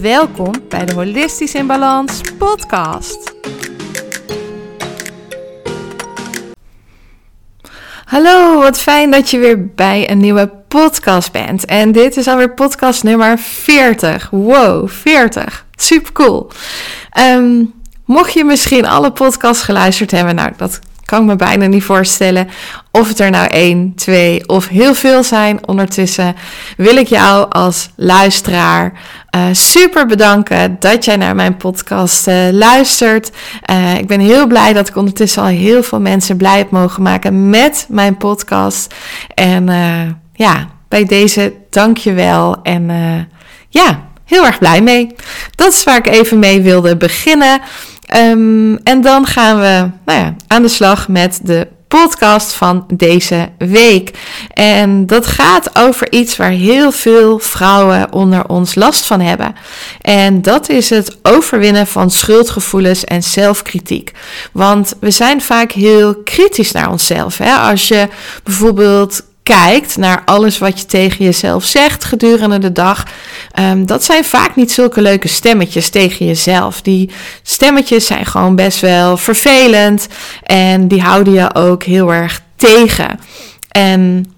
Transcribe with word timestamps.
Welkom 0.00 0.52
bij 0.68 0.84
de 0.84 0.94
Holistisch 0.94 1.54
in 1.54 1.66
Balans 1.66 2.20
podcast. 2.38 3.34
Hallo, 8.04 8.58
wat 8.58 8.78
fijn 8.78 9.10
dat 9.10 9.30
je 9.30 9.38
weer 9.38 9.66
bij 9.66 10.10
een 10.10 10.18
nieuwe 10.18 10.52
podcast 10.68 11.32
bent. 11.32 11.64
En 11.64 11.92
dit 11.92 12.16
is 12.16 12.28
alweer 12.28 12.54
podcast 12.54 13.02
nummer 13.02 13.38
40. 13.38 14.30
Wow, 14.30 14.88
40. 14.88 15.66
Super 15.74 16.12
cool. 16.12 16.50
Ehm, 17.10 17.64
mocht 18.04 18.32
je 18.32 18.44
misschien 18.44 18.86
alle 18.86 19.12
podcasts 19.12 19.62
geluisterd 19.62 20.10
hebben, 20.10 20.34
nou 20.34 20.52
dat 20.56 20.80
kan 21.04 21.20
ik 21.20 21.26
me 21.26 21.36
bijna 21.36 21.66
niet 21.66 21.84
voorstellen. 21.84 22.48
Of 22.90 23.08
het 23.08 23.20
er 23.20 23.30
nou 23.30 23.46
één, 23.46 23.94
twee 23.94 24.48
of 24.48 24.68
heel 24.68 24.94
veel 24.94 25.22
zijn 25.22 25.66
ondertussen, 25.66 26.36
wil 26.76 26.96
ik 26.96 27.06
jou 27.06 27.50
als 27.50 27.90
luisteraar 27.96 28.92
uh, 29.36 29.42
super 29.52 30.06
bedanken 30.06 30.76
dat 30.78 31.04
jij 31.04 31.16
naar 31.16 31.34
mijn 31.34 31.56
podcast 31.56 32.28
uh, 32.28 32.34
luistert. 32.50 33.30
Uh, 33.70 33.98
ik 33.98 34.06
ben 34.06 34.20
heel 34.20 34.46
blij 34.46 34.72
dat 34.72 34.88
ik 34.88 34.96
ondertussen 34.96 35.42
al 35.42 35.48
heel 35.48 35.82
veel 35.82 36.00
mensen 36.00 36.36
blij 36.36 36.58
heb 36.58 36.70
mogen 36.70 37.02
maken 37.02 37.50
met 37.50 37.86
mijn 37.88 38.16
podcast. 38.16 38.94
En 39.34 39.66
ja, 40.32 40.68
bij 40.88 41.04
deze 41.04 41.52
dank 41.70 41.96
je 41.96 42.12
wel. 42.12 42.62
En 42.62 42.90
ja, 43.68 44.02
heel 44.24 44.46
erg 44.46 44.58
blij 44.58 44.82
mee. 44.82 45.14
Dat 45.54 45.72
is 45.72 45.84
waar 45.84 45.96
ik 45.96 46.06
even 46.06 46.38
mee 46.38 46.62
wilde 46.62 46.96
beginnen. 46.96 47.60
Um, 48.16 48.78
en 48.82 49.00
dan 49.00 49.26
gaan 49.26 49.60
we 49.60 49.90
nou 50.04 50.18
ja, 50.18 50.34
aan 50.46 50.62
de 50.62 50.68
slag 50.68 51.08
met 51.08 51.40
de 51.42 51.66
podcast 51.88 52.52
van 52.52 52.84
deze 52.94 53.48
week. 53.58 54.10
En 54.54 55.06
dat 55.06 55.26
gaat 55.26 55.78
over 55.78 56.12
iets 56.12 56.36
waar 56.36 56.50
heel 56.50 56.92
veel 56.92 57.38
vrouwen 57.38 58.12
onder 58.12 58.48
ons 58.48 58.74
last 58.74 59.06
van 59.06 59.20
hebben. 59.20 59.54
En 60.00 60.42
dat 60.42 60.68
is 60.68 60.90
het 60.90 61.18
overwinnen 61.22 61.86
van 61.86 62.10
schuldgevoelens 62.10 63.04
en 63.04 63.22
zelfkritiek. 63.22 64.12
Want 64.52 64.94
we 65.00 65.10
zijn 65.10 65.40
vaak 65.40 65.72
heel 65.72 66.14
kritisch 66.14 66.72
naar 66.72 66.90
onszelf. 66.90 67.38
Hè? 67.38 67.54
Als 67.54 67.88
je 67.88 68.08
bijvoorbeeld 68.42 69.22
kijkt 69.42 69.96
naar 69.96 70.22
alles 70.24 70.58
wat 70.58 70.80
je 70.80 70.86
tegen 70.86 71.24
jezelf 71.24 71.64
zegt 71.64 72.04
gedurende 72.04 72.58
de 72.58 72.72
dag, 72.72 73.06
um, 73.60 73.86
dat 73.86 74.04
zijn 74.04 74.24
vaak 74.24 74.56
niet 74.56 74.72
zulke 74.72 75.02
leuke 75.02 75.28
stemmetjes 75.28 75.88
tegen 75.88 76.26
jezelf. 76.26 76.82
Die 76.82 77.10
stemmetjes 77.42 78.06
zijn 78.06 78.26
gewoon 78.26 78.56
best 78.56 78.80
wel 78.80 79.16
vervelend 79.16 80.08
en 80.42 80.88
die 80.88 81.00
houden 81.00 81.32
je 81.32 81.54
ook 81.54 81.82
heel 81.82 82.12
erg 82.12 82.40
tegen. 82.56 83.20
En 83.68 84.32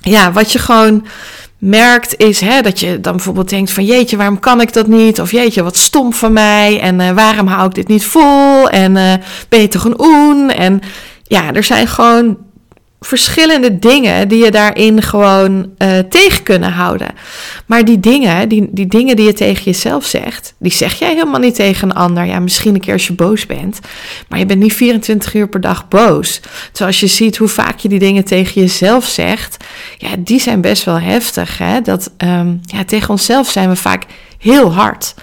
ja, 0.00 0.32
wat 0.32 0.52
je 0.52 0.58
gewoon 0.58 1.06
merkt 1.58 2.16
is 2.16 2.40
hè, 2.40 2.60
dat 2.60 2.80
je 2.80 3.00
dan 3.00 3.12
bijvoorbeeld 3.12 3.48
denkt 3.48 3.70
van 3.70 3.84
jeetje, 3.84 4.16
waarom 4.16 4.38
kan 4.38 4.60
ik 4.60 4.72
dat 4.72 4.86
niet? 4.86 5.20
Of 5.20 5.30
jeetje, 5.30 5.62
wat 5.62 5.76
stom 5.76 6.12
van 6.12 6.32
mij 6.32 6.80
en 6.80 7.00
uh, 7.00 7.10
waarom 7.10 7.46
hou 7.46 7.66
ik 7.68 7.74
dit 7.74 7.88
niet 7.88 8.04
vol? 8.04 8.68
En 8.68 8.96
uh, 8.96 9.12
ben 9.48 9.60
je 9.60 9.68
toch 9.68 9.84
een 9.84 10.00
oen? 10.00 10.50
En 10.50 10.80
ja, 11.22 11.52
er 11.52 11.64
zijn 11.64 11.86
gewoon 11.86 12.36
verschillende 13.06 13.78
dingen 13.78 14.28
die 14.28 14.44
je 14.44 14.50
daarin 14.50 15.02
gewoon 15.02 15.70
uh, 15.78 15.98
tegen 15.98 16.42
kunnen 16.42 16.72
houden. 16.72 17.08
Maar 17.66 17.84
die 17.84 18.00
dingen, 18.00 18.48
die, 18.48 18.68
die 18.70 18.86
dingen 18.86 19.16
die 19.16 19.26
je 19.26 19.32
tegen 19.32 19.64
jezelf 19.64 20.04
zegt, 20.04 20.54
die 20.58 20.72
zeg 20.72 20.98
jij 20.98 21.08
helemaal 21.08 21.40
niet 21.40 21.54
tegen 21.54 21.90
een 21.90 21.96
ander. 21.96 22.24
Ja, 22.24 22.38
misschien 22.38 22.74
een 22.74 22.80
keer 22.80 22.92
als 22.92 23.06
je 23.06 23.12
boos 23.12 23.46
bent, 23.46 23.80
maar 24.28 24.38
je 24.38 24.46
bent 24.46 24.60
niet 24.60 24.72
24 24.72 25.34
uur 25.34 25.48
per 25.48 25.60
dag 25.60 25.88
boos. 25.88 26.40
Zoals 26.72 27.00
je 27.00 27.06
ziet 27.06 27.36
hoe 27.36 27.48
vaak 27.48 27.78
je 27.78 27.88
die 27.88 27.98
dingen 27.98 28.24
tegen 28.24 28.60
jezelf 28.60 29.04
zegt, 29.04 29.56
ja, 29.98 30.08
die 30.18 30.40
zijn 30.40 30.60
best 30.60 30.84
wel 30.84 31.00
heftig. 31.00 31.58
Hè? 31.58 31.80
Dat, 31.80 32.10
um, 32.18 32.60
ja, 32.62 32.84
tegen 32.84 33.10
onszelf 33.10 33.50
zijn 33.50 33.68
we 33.68 33.76
vaak 33.76 34.02
heel 34.38 34.72
hard. 34.72 35.14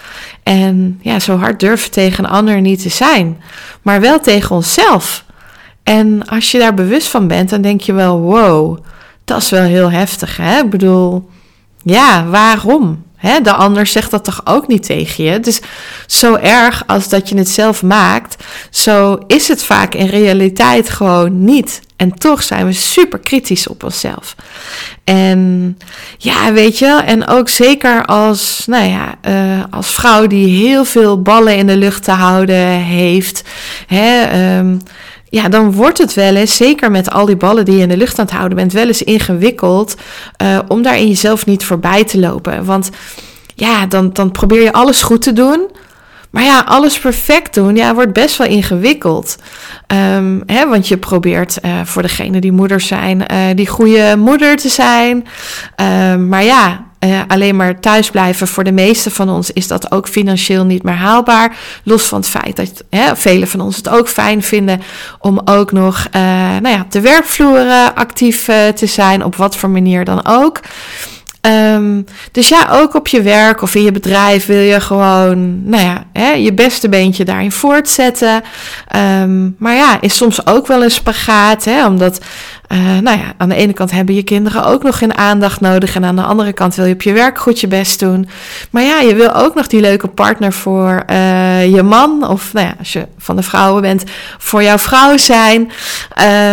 En 0.44 1.00
ja, 1.02 1.20
zo 1.20 1.38
hard 1.38 1.60
durven 1.60 1.92
tegen 1.92 2.24
een 2.24 2.30
ander 2.30 2.62
niet 2.62 2.82
te 2.82 2.90
zijn, 2.90 3.42
maar 3.82 4.02
wel 4.02 4.20
tegen 4.20 4.56
onszelf. 4.56 5.26
En 5.84 6.28
als 6.28 6.52
je 6.52 6.60
daar 6.60 6.74
bewust 6.74 7.08
van 7.08 7.28
bent, 7.28 7.50
dan 7.50 7.62
denk 7.62 7.82
je 7.82 7.94
wel: 7.94 8.20
wow, 8.20 8.78
dat 9.26 9.42
is 9.42 9.50
wel 9.50 9.64
heel 9.64 9.92
heftig. 9.92 10.38
Hè? 10.38 10.60
Ik 10.60 10.70
bedoel, 10.70 11.30
ja, 11.84 12.26
waarom? 12.26 13.04
Hè? 13.16 13.42
De 13.42 13.54
ander 13.54 13.86
zegt 13.86 14.12
dat 14.12 14.24
toch 14.24 14.42
ook 14.44 14.68
niet 14.68 14.84
tegen 14.84 15.24
je? 15.24 15.40
Dus 15.40 15.62
zo 16.06 16.36
erg 16.36 16.84
als 16.88 17.10
dat 17.10 17.30
je 17.30 17.38
het 17.38 17.50
zelf 17.50 17.84
maakt, 17.84 18.44
zo 18.70 19.20
is 19.28 19.48
het 19.48 19.64
vaak 19.64 19.94
in 19.94 20.06
realiteit 20.06 20.90
gewoon 20.90 21.44
niet. 21.44 21.82
En 21.96 22.14
toch 22.14 22.44
zijn 22.44 22.66
we 22.66 22.74
super 22.74 23.20
kritisch 23.20 23.68
op 23.68 23.84
onszelf. 23.84 24.36
En 25.04 25.78
ja, 26.18 26.54
weet 26.54 26.78
je, 26.78 27.02
en 27.06 27.28
ook 27.28 27.50
zeker 27.50 28.06
als, 28.06 28.64
nou 28.66 28.90
ja, 28.90 29.16
uh, 29.28 29.64
als 29.70 29.94
vrouw 29.94 30.28
die 30.28 30.68
heel 30.68 30.86
veel 30.86 31.22
ballen 31.22 31.56
in 31.58 31.68
de 31.68 31.78
lucht 31.78 32.04
te 32.04 32.12
houden 32.12 32.68
heeft. 32.80 33.44
Hè, 33.88 34.58
um, 34.58 34.82
ja, 35.32 35.50
dan 35.50 35.72
wordt 35.72 35.98
het 35.98 36.14
wel 36.14 36.36
eens, 36.36 36.56
zeker 36.56 36.92
met 36.92 37.12
al 37.12 37.26
die 37.26 37.36
ballen 37.36 37.66
die 37.66 37.76
je 37.76 37.82
in 37.82 37.90
de 37.90 37.98
lucht 37.98 38.20
aan 38.20 38.26
het 38.26 38.34
houden 38.34 38.58
bent, 38.58 38.74
wel 38.74 38.88
eens 38.88 39.04
ingewikkeld 39.04 39.96
uh, 40.44 40.60
om 40.68 40.82
daar 40.82 40.98
in 40.98 41.08
jezelf 41.08 41.46
niet 41.46 41.64
voorbij 41.64 42.04
te 42.04 42.20
lopen. 42.20 42.66
Want 42.66 42.90
ja, 43.56 43.86
dan, 43.86 44.14
dan 44.14 44.32
probeer 44.32 44.62
je 44.64 44.74
alles 44.74 45.02
goed 45.02 45.22
te 45.22 45.34
doen. 45.34 45.70
Maar 46.30 46.44
ja, 46.44 46.64
alles 46.68 47.00
perfect 47.00 47.54
doen, 47.54 47.76
ja, 47.76 47.94
wordt 47.94 48.14
best 48.14 48.38
wel 48.38 48.48
ingewikkeld. 48.48 49.36
Um, 50.16 50.44
hè, 50.46 50.68
want 50.68 50.88
je 50.88 50.98
probeert 50.98 51.58
uh, 51.66 51.72
voor 51.84 52.02
degene 52.02 52.40
die 52.40 52.52
moeders 52.52 52.88
zijn, 52.88 53.26
uh, 53.32 53.38
die 53.56 53.68
goede 53.68 54.16
moeder 54.18 54.56
te 54.56 54.70
zijn. 54.70 55.26
Um, 56.12 56.28
maar 56.28 56.44
ja, 56.44 56.86
uh, 57.06 57.20
alleen 57.28 57.56
maar 57.56 57.80
thuis 57.80 58.10
blijven, 58.10 58.48
voor 58.48 58.64
de 58.64 58.72
meeste 58.72 59.12
van 59.12 59.30
ons 59.30 59.52
is 59.52 59.68
dat 59.68 59.92
ook 59.92 60.08
financieel 60.08 60.66
niet 60.66 60.84
meer 60.84 60.94
haalbaar. 60.94 61.58
Los 61.84 62.04
van 62.04 62.20
het 62.20 62.30
feit 62.30 62.56
dat 62.56 62.84
hè, 62.90 63.16
velen 63.16 63.48
van 63.48 63.62
ons 63.62 63.76
het 63.76 63.90
ook 63.90 64.10
fijn 64.10 64.44
vinden 64.44 64.82
om 65.20 65.42
ook 65.46 65.72
nog 65.72 66.08
uh, 66.16 66.22
nou 66.62 66.68
ja, 66.70 66.86
de 66.90 67.02
werkvloer 67.02 67.92
actief 67.96 68.48
uh, 68.48 68.68
te 68.68 68.86
zijn, 68.86 69.24
op 69.24 69.36
wat 69.36 69.56
voor 69.56 69.70
manier 69.70 70.06
dan 70.06 70.28
ook. 70.28 70.60
Um, 71.48 72.06
dus 72.32 72.50
ja, 72.50 72.68
ook 72.72 72.96
op 72.96 73.08
je 73.08 73.22
werk 73.22 73.62
of 73.62 73.76
in 73.76 73.84
je 73.84 73.92
bedrijf 73.92 74.46
wil 74.46 74.60
je 74.60 74.80
gewoon, 74.80 75.70
nou 75.70 75.84
ja, 75.84 76.04
hè, 76.14 76.32
je 76.32 76.54
beste 76.54 76.90
beentje 76.90 77.26
daarin 77.26 77.52
voortzetten. 77.52 78.44
Um, 79.22 79.56
maar 79.60 79.76
ja, 79.76 79.98
is 80.02 80.18
soms 80.18 80.48
ook 80.48 80.68
wel 80.68 80.84
een 80.84 80.92
spagaat, 80.92 81.64
hè, 81.64 81.86
omdat, 81.86 82.20
uh, 82.72 82.80
nou 82.80 83.18
ja, 83.18 83.34
aan 83.38 83.50
de 83.50 83.56
ene 83.56 83.74
kant 83.74 83.92
hebben 83.92 84.16
je 84.16 84.24
kinderen 84.24 84.66
ook 84.66 84.84
nog 84.84 84.98
geen 84.98 85.18
aandacht 85.18 85.62
nodig 85.62 85.96
en 85.96 86.06
aan 86.06 86.16
de 86.16 86.22
andere 86.22 86.54
kant 86.54 86.76
wil 86.76 86.86
je 86.86 86.94
op 86.94 87.02
je 87.02 87.14
werk 87.14 87.40
goed 87.40 87.60
je 87.60 87.68
best 87.68 88.00
doen. 88.00 88.30
Maar 88.70 88.84
ja, 88.84 89.00
je 89.00 89.16
wil 89.16 89.34
ook 89.34 89.56
nog 89.56 89.68
die 89.68 89.82
leuke 89.82 90.08
partner 90.08 90.54
voor 90.54 91.04
uh, 91.10 91.74
je 91.74 91.84
man 91.84 92.28
of, 92.28 92.54
nou 92.54 92.66
ja, 92.66 92.74
als 92.80 92.94
je 92.94 93.08
van 93.18 93.36
de 93.36 93.44
vrouwen 93.44 93.82
bent, 93.82 94.04
voor 94.38 94.64
jouw 94.64 94.78
vrouw 94.78 95.18
zijn. 95.18 95.72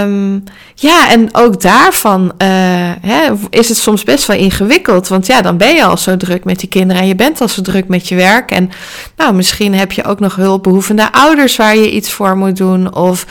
Um, 0.03 0.45
ja, 0.75 1.11
en 1.11 1.29
ook 1.33 1.61
daarvan 1.61 2.33
uh, 2.43 2.68
hè, 3.01 3.33
is 3.51 3.69
het 3.69 3.79
soms 3.79 4.05
best 4.05 4.27
wel 4.27 4.37
ingewikkeld. 4.37 5.09
Want 5.09 5.27
ja, 5.27 5.43
dan 5.43 5.57
ben 5.57 5.75
je 5.75 5.85
al 5.85 5.97
zo 5.97 6.17
druk 6.17 6.45
met 6.45 6.61
die 6.61 6.69
kinderen 6.69 7.03
en 7.03 7.09
je 7.09 7.15
bent 7.15 7.41
al 7.41 7.49
zo 7.49 7.63
druk 7.63 7.89
met 7.89 8.09
je 8.09 8.15
werk. 8.15 8.51
En 8.51 8.71
nou, 9.17 9.35
misschien 9.35 9.75
heb 9.75 9.93
je 9.93 10.05
ook 10.05 10.21
nog 10.21 10.37
hulpbehoevende 10.37 11.13
ouders 11.13 11.57
waar 11.57 11.77
je 11.77 11.91
iets 11.91 12.11
voor 12.11 12.37
moet 12.37 12.57
doen. 12.57 12.95
Of 12.95 13.27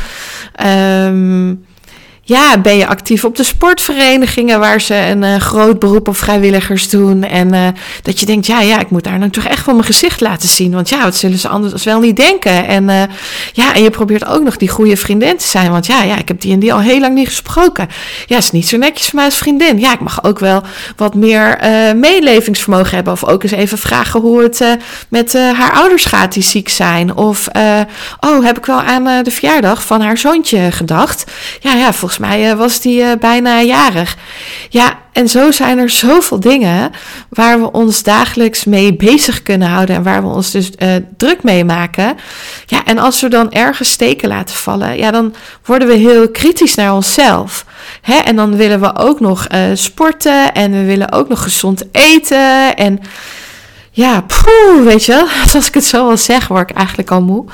um, 0.65 1.65
ja, 2.27 2.57
ben 2.57 2.77
je 2.77 2.87
actief 2.87 3.25
op 3.25 3.35
de 3.35 3.43
sportverenigingen 3.43 4.59
waar 4.59 4.81
ze 4.81 4.95
een 4.95 5.23
uh, 5.23 5.35
groot 5.35 5.79
beroep 5.79 6.07
op 6.07 6.17
vrijwilligers 6.17 6.89
doen. 6.89 7.23
En 7.23 7.53
uh, 7.53 7.67
dat 8.01 8.19
je 8.19 8.25
denkt, 8.25 8.45
ja, 8.45 8.61
ja, 8.61 8.79
ik 8.79 8.89
moet 8.89 9.03
daar 9.03 9.19
nou 9.19 9.31
toch 9.31 9.43
echt 9.43 9.65
wel 9.65 9.75
mijn 9.75 9.87
gezicht 9.87 10.21
laten 10.21 10.49
zien. 10.49 10.71
Want 10.71 10.89
ja, 10.89 11.03
wat 11.03 11.15
zullen 11.15 11.37
ze 11.37 11.47
anders 11.47 11.83
wel 11.83 11.99
niet 11.99 12.15
denken? 12.15 12.67
En 12.67 12.83
uh, 12.89 13.01
ja, 13.53 13.73
en 13.73 13.83
je 13.83 13.89
probeert 13.89 14.25
ook 14.25 14.43
nog 14.43 14.57
die 14.57 14.69
goede 14.69 14.97
vriendin 14.97 15.37
te 15.37 15.47
zijn. 15.47 15.71
Want 15.71 15.85
ja, 15.85 16.03
ja, 16.03 16.17
ik 16.17 16.27
heb 16.27 16.41
die 16.41 16.53
en 16.53 16.59
die 16.59 16.73
al 16.73 16.79
heel 16.79 16.99
lang 16.99 17.13
niet 17.13 17.27
gesproken. 17.27 17.87
Ja, 18.25 18.37
is 18.37 18.51
niet 18.51 18.67
zo 18.67 18.77
netjes 18.77 19.07
voor 19.07 19.15
mij 19.15 19.25
als 19.25 19.37
vriendin. 19.37 19.79
Ja, 19.79 19.93
ik 19.93 19.99
mag 19.99 20.23
ook 20.23 20.39
wel 20.39 20.63
wat 20.95 21.15
meer 21.15 21.59
meelevingsvermogen 21.95 22.95
hebben. 22.95 23.13
Of 23.13 23.23
ook 23.23 23.43
eens 23.43 23.51
even 23.51 23.77
vragen 23.77 24.19
hoe 24.19 24.43
het 24.43 24.77
met 25.09 25.33
haar 25.33 25.71
ouders 25.71 26.05
gaat 26.05 26.33
die 26.33 26.43
ziek 26.43 26.69
zijn. 26.69 27.15
Of, 27.15 27.47
oh, 28.19 28.43
heb 28.43 28.57
ik 28.57 28.65
wel 28.65 28.81
aan 28.81 29.23
de 29.23 29.31
verjaardag 29.31 29.85
van 29.85 30.01
haar 30.01 30.17
zoontje 30.17 30.71
gedacht? 30.71 31.31
Ja, 31.59 31.73
ja, 31.73 31.93
volgens 31.93 32.16
volgens 32.17 32.37
mij 32.37 32.55
was 32.55 32.81
die 32.81 33.17
bijna 33.17 33.61
jarig. 33.61 34.15
Ja, 34.69 34.99
en 35.13 35.29
zo 35.29 35.51
zijn 35.51 35.77
er 35.77 35.89
zoveel 35.89 36.39
dingen 36.39 36.91
waar 37.29 37.59
we 37.59 37.71
ons 37.71 38.03
dagelijks 38.03 38.65
mee 38.65 38.95
bezig 38.95 39.43
kunnen 39.43 39.67
houden 39.67 39.95
en 39.95 40.03
waar 40.03 40.21
we 40.21 40.27
ons 40.27 40.51
dus 40.51 40.69
druk 41.17 41.43
mee 41.43 41.65
maken. 41.65 42.17
Ja, 42.65 42.85
en 42.85 42.97
als 42.97 43.21
we 43.21 43.29
dan 43.29 43.51
ergens 43.51 43.89
steken 43.89 44.29
laten 44.29 44.55
vallen, 44.55 44.97
ja, 44.97 45.11
dan 45.11 45.35
worden 45.65 45.87
we 45.87 45.93
heel 45.93 46.29
kritisch 46.29 46.75
naar 46.75 46.93
onszelf. 46.93 47.65
Hè? 48.01 48.15
En 48.15 48.35
dan 48.35 48.55
willen 48.55 48.79
we 48.79 48.95
ook 48.95 49.19
nog 49.19 49.47
sporten 49.73 50.53
en 50.53 50.71
we 50.71 50.85
willen 50.85 51.11
ook 51.11 51.29
nog 51.29 51.43
gezond 51.43 51.83
eten. 51.91 52.75
En 52.75 52.99
ja, 53.91 54.21
poeh, 54.21 54.83
weet 54.83 55.05
je, 55.05 55.27
als 55.53 55.67
ik 55.67 55.73
het 55.73 55.85
zo 55.85 56.09
al 56.09 56.17
zeg, 56.17 56.47
word 56.47 56.69
ik 56.69 56.75
eigenlijk 56.75 57.11
al 57.11 57.21
moe. 57.21 57.45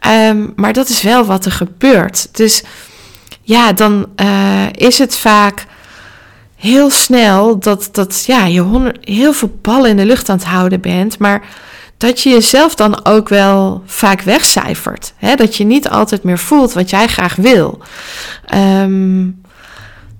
Ehm, 0.00 0.46
maar 0.56 0.72
dat 0.72 0.88
is 0.88 1.02
wel 1.02 1.24
wat 1.24 1.44
er 1.44 1.52
gebeurt. 1.52 2.28
Dus 2.32 2.62
ja, 3.42 3.72
dan 3.72 4.06
uh, 4.16 4.66
is 4.72 4.98
het 4.98 5.16
vaak 5.16 5.66
heel 6.56 6.90
snel 6.90 7.58
dat, 7.58 7.88
dat 7.92 8.24
ja, 8.26 8.46
je 8.46 8.92
heel 9.00 9.32
veel 9.32 9.58
ballen 9.62 9.90
in 9.90 9.96
de 9.96 10.06
lucht 10.06 10.28
aan 10.28 10.36
het 10.36 10.46
houden 10.46 10.80
bent. 10.80 11.18
Maar 11.18 11.42
dat 11.96 12.20
je 12.20 12.30
jezelf 12.30 12.74
dan 12.74 13.04
ook 13.04 13.28
wel 13.28 13.82
vaak 13.86 14.22
wegcijfert. 14.22 15.12
Hè? 15.16 15.34
Dat 15.34 15.56
je 15.56 15.64
niet 15.64 15.88
altijd 15.88 16.22
meer 16.22 16.38
voelt 16.38 16.72
wat 16.72 16.90
jij 16.90 17.06
graag 17.06 17.36
wil. 17.36 17.78
Um, 18.54 19.40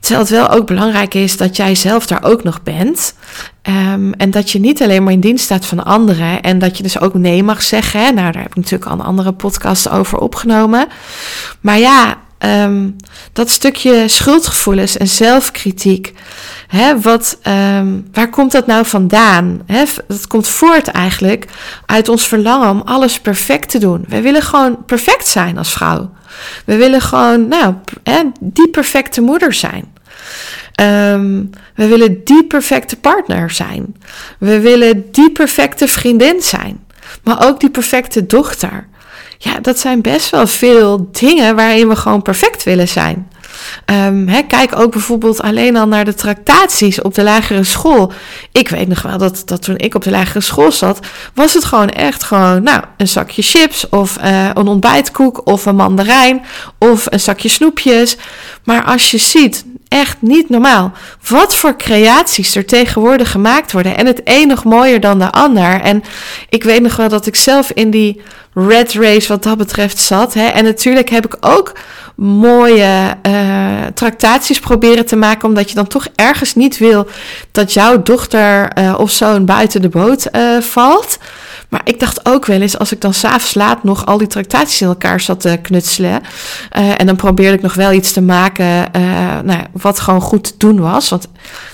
Terwijl 0.03 0.21
het 0.21 0.31
wel 0.31 0.49
ook 0.49 0.67
belangrijk 0.67 1.15
is 1.15 1.37
dat 1.37 1.57
jij 1.57 1.75
zelf 1.75 2.07
daar 2.07 2.25
ook 2.25 2.43
nog 2.43 2.63
bent. 2.63 3.15
Um, 3.63 4.13
en 4.13 4.31
dat 4.31 4.51
je 4.51 4.61
niet 4.61 4.83
alleen 4.83 5.03
maar 5.03 5.13
in 5.13 5.21
dienst 5.21 5.45
staat 5.45 5.67
van 5.67 5.85
anderen. 5.85 6.41
En 6.41 6.59
dat 6.59 6.77
je 6.77 6.83
dus 6.83 7.01
ook 7.01 7.15
nee 7.15 7.43
mag 7.43 7.63
zeggen. 7.63 8.15
Nou, 8.15 8.33
daar 8.33 8.43
heb 8.43 8.51
ik 8.51 8.57
natuurlijk 8.57 8.91
al 8.91 8.93
een 8.93 9.05
andere 9.05 9.33
podcast 9.33 9.89
over 9.89 10.19
opgenomen. 10.19 10.89
Maar 11.61 11.79
ja, 11.79 12.17
um, 12.45 12.97
dat 13.33 13.51
stukje 13.51 14.09
schuldgevoelens 14.09 14.97
en 14.97 15.09
zelfkritiek. 15.09 16.13
Hè, 16.67 17.01
wat, 17.01 17.39
um, 17.79 18.09
waar 18.13 18.31
komt 18.31 18.53
dat 18.53 18.67
nou 18.67 18.87
vandaan? 18.87 19.63
Hè, 19.67 19.85
dat 20.09 20.27
komt 20.27 20.49
voort 20.49 20.89
eigenlijk 20.89 21.47
uit 21.87 22.09
ons 22.09 22.27
verlangen 22.27 22.71
om 22.71 22.83
alles 22.85 23.21
perfect 23.21 23.71
te 23.71 23.79
doen. 23.79 24.05
We 24.09 24.21
willen 24.21 24.43
gewoon 24.43 24.85
perfect 24.85 25.27
zijn 25.27 25.59
als 25.59 25.73
vrouw. 25.73 26.11
We 26.65 26.77
willen 26.77 27.01
gewoon, 27.01 27.49
nou, 27.49 27.75
hè, 28.03 28.23
die 28.41 28.69
perfecte 28.69 29.21
moeder 29.21 29.53
zijn. 29.53 29.93
Um, 30.81 31.51
we 31.75 31.87
willen 31.87 32.25
die 32.25 32.45
perfecte 32.45 32.97
partner 32.97 33.51
zijn. 33.51 33.97
We 34.39 34.61
willen 34.61 35.05
die 35.11 35.31
perfecte 35.31 35.89
vriendin 35.89 36.43
zijn. 36.43 36.85
Maar 37.23 37.47
ook 37.49 37.61
die 37.61 37.71
perfecte 37.71 38.27
dochter. 38.27 38.89
Ja, 39.45 39.61
dat 39.61 39.79
zijn 39.79 40.01
best 40.01 40.31
wel 40.31 40.47
veel 40.47 41.09
dingen 41.13 41.57
waarin 41.57 41.89
we 41.89 41.97
gewoon 41.97 42.23
perfect 42.23 42.63
willen 42.63 42.89
zijn. 42.89 43.31
Um, 43.87 44.47
kijk 44.47 44.79
ook 44.79 44.93
bijvoorbeeld 44.93 45.43
alleen 45.43 45.77
al 45.77 45.87
naar 45.87 46.05
de 46.05 46.15
tractaties 46.15 47.01
op 47.01 47.15
de 47.15 47.23
lagere 47.23 47.65
school. 47.65 48.13
Ik 48.53 48.69
weet 48.69 48.89
nog 48.89 49.03
wel 49.03 49.19
dat, 49.19 49.43
dat 49.45 49.63
toen 49.63 49.77
ik 49.79 49.95
op 49.95 50.03
de 50.03 50.11
lagere 50.11 50.41
school 50.41 50.73
zat, 50.73 51.07
was 51.35 51.55
het 51.55 51.65
gewoon 51.65 51.89
echt 51.89 52.23
gewoon, 52.23 52.63
nou, 52.63 52.83
een 52.97 53.09
zakje 53.09 53.43
chips 53.43 53.89
of 53.89 54.19
uh, 54.25 54.51
een 54.55 54.67
ontbijtkoek 54.67 55.47
of 55.47 55.67
een 55.67 55.77
mandarijn 55.77 56.43
of 56.79 57.07
een 57.11 57.21
zakje 57.21 57.49
snoepjes. 57.49 58.17
Maar 58.65 58.85
als 58.85 59.11
je 59.11 59.19
ziet, 59.19 59.65
echt 59.93 60.17
niet 60.21 60.49
normaal. 60.49 60.93
Wat 61.29 61.55
voor 61.55 61.77
creaties 61.77 62.55
er 62.55 62.67
tegenwoordig 62.67 63.31
gemaakt 63.31 63.73
worden. 63.73 63.97
En 63.97 64.07
het 64.07 64.21
een 64.25 64.49
nog 64.49 64.65
mooier 64.65 65.01
dan 65.01 65.19
de 65.19 65.33
ander. 65.33 65.81
En 65.81 66.03
ik 66.49 66.65
weet 66.65 66.83
nog 66.83 66.97
wel 66.97 67.09
dat 67.09 67.27
ik 67.27 67.37
zelf 67.37 67.71
in 67.71 67.91
die 67.91 68.21
red 68.55 68.93
race 68.93 69.29
wat 69.29 69.43
dat 69.43 69.59
betreft 69.59 69.99
zat. 69.99 70.35
Hè. 70.35 70.47
En 70.47 70.65
natuurlijk 70.65 71.09
heb 71.09 71.27
ik 71.27 71.37
ook 71.41 71.73
mooie 72.17 73.17
uh, 73.27 73.33
tractaties 73.95 74.61
proberen 74.61 75.07
te 75.07 75.17
maken. 75.17 75.49
Omdat 75.49 75.69
je 75.69 75.75
dan 75.75 75.87
toch 75.87 76.07
ergens 76.15 76.55
niet 76.55 76.79
wil 76.79 77.07
dat 77.51 77.73
jouw 77.73 78.03
dochter 78.03 78.79
uh, 78.79 78.95
of 78.99 79.11
zoon 79.11 79.45
buiten 79.45 79.83
de 79.83 79.89
boot 79.89 80.27
uh, 80.33 80.61
valt. 80.61 81.19
Maar 81.73 81.81
ik 81.85 82.01
dacht 82.01 82.27
ook 82.27 82.47
wel 82.47 82.61
eens, 82.61 82.79
als 82.79 82.93
ik 82.93 83.01
dan 83.01 83.15
s'avonds 83.15 83.55
laat 83.55 83.85
nog 83.85 84.07
al 84.07 84.19
die 84.19 84.27
tractaties 84.27 84.81
in 84.81 84.87
elkaar 84.87 85.21
zat 85.21 85.41
te 85.41 85.59
knutselen. 85.63 86.23
Uh, 86.79 87.01
en 87.01 87.07
dan 87.07 87.17
probeerde 87.17 87.57
ik 87.57 87.63
nog 87.63 87.75
wel 87.75 87.93
iets 87.93 88.13
te 88.13 88.21
maken 88.21 88.65
uh, 88.97 89.41
nou, 89.45 89.61
wat 89.73 90.01
gewoon 90.01 90.21
goed 90.21 90.45
te 90.45 90.53
doen 90.57 90.81
was. 90.81 91.09
Want 91.09 91.29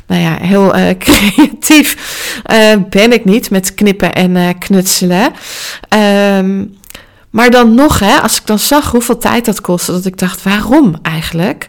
nou 0.06 0.22
ja, 0.22 0.36
heel 0.40 0.76
uh, 0.76 0.88
creatief 1.04 1.96
ben 2.88 3.12
ik 3.12 3.24
niet 3.24 3.50
met 3.50 3.74
knippen 3.74 4.12
en 4.12 4.58
knutselen. 4.58 5.32
Um, 6.38 6.76
maar 7.30 7.50
dan 7.50 7.74
nog, 7.74 7.98
hè, 7.98 8.16
als 8.16 8.36
ik 8.36 8.46
dan 8.46 8.58
zag 8.58 8.90
hoeveel 8.90 9.18
tijd 9.18 9.44
dat 9.44 9.60
kostte, 9.60 9.92
dat 9.92 10.04
ik 10.04 10.18
dacht, 10.18 10.42
waarom 10.42 10.94
eigenlijk? 11.02 11.68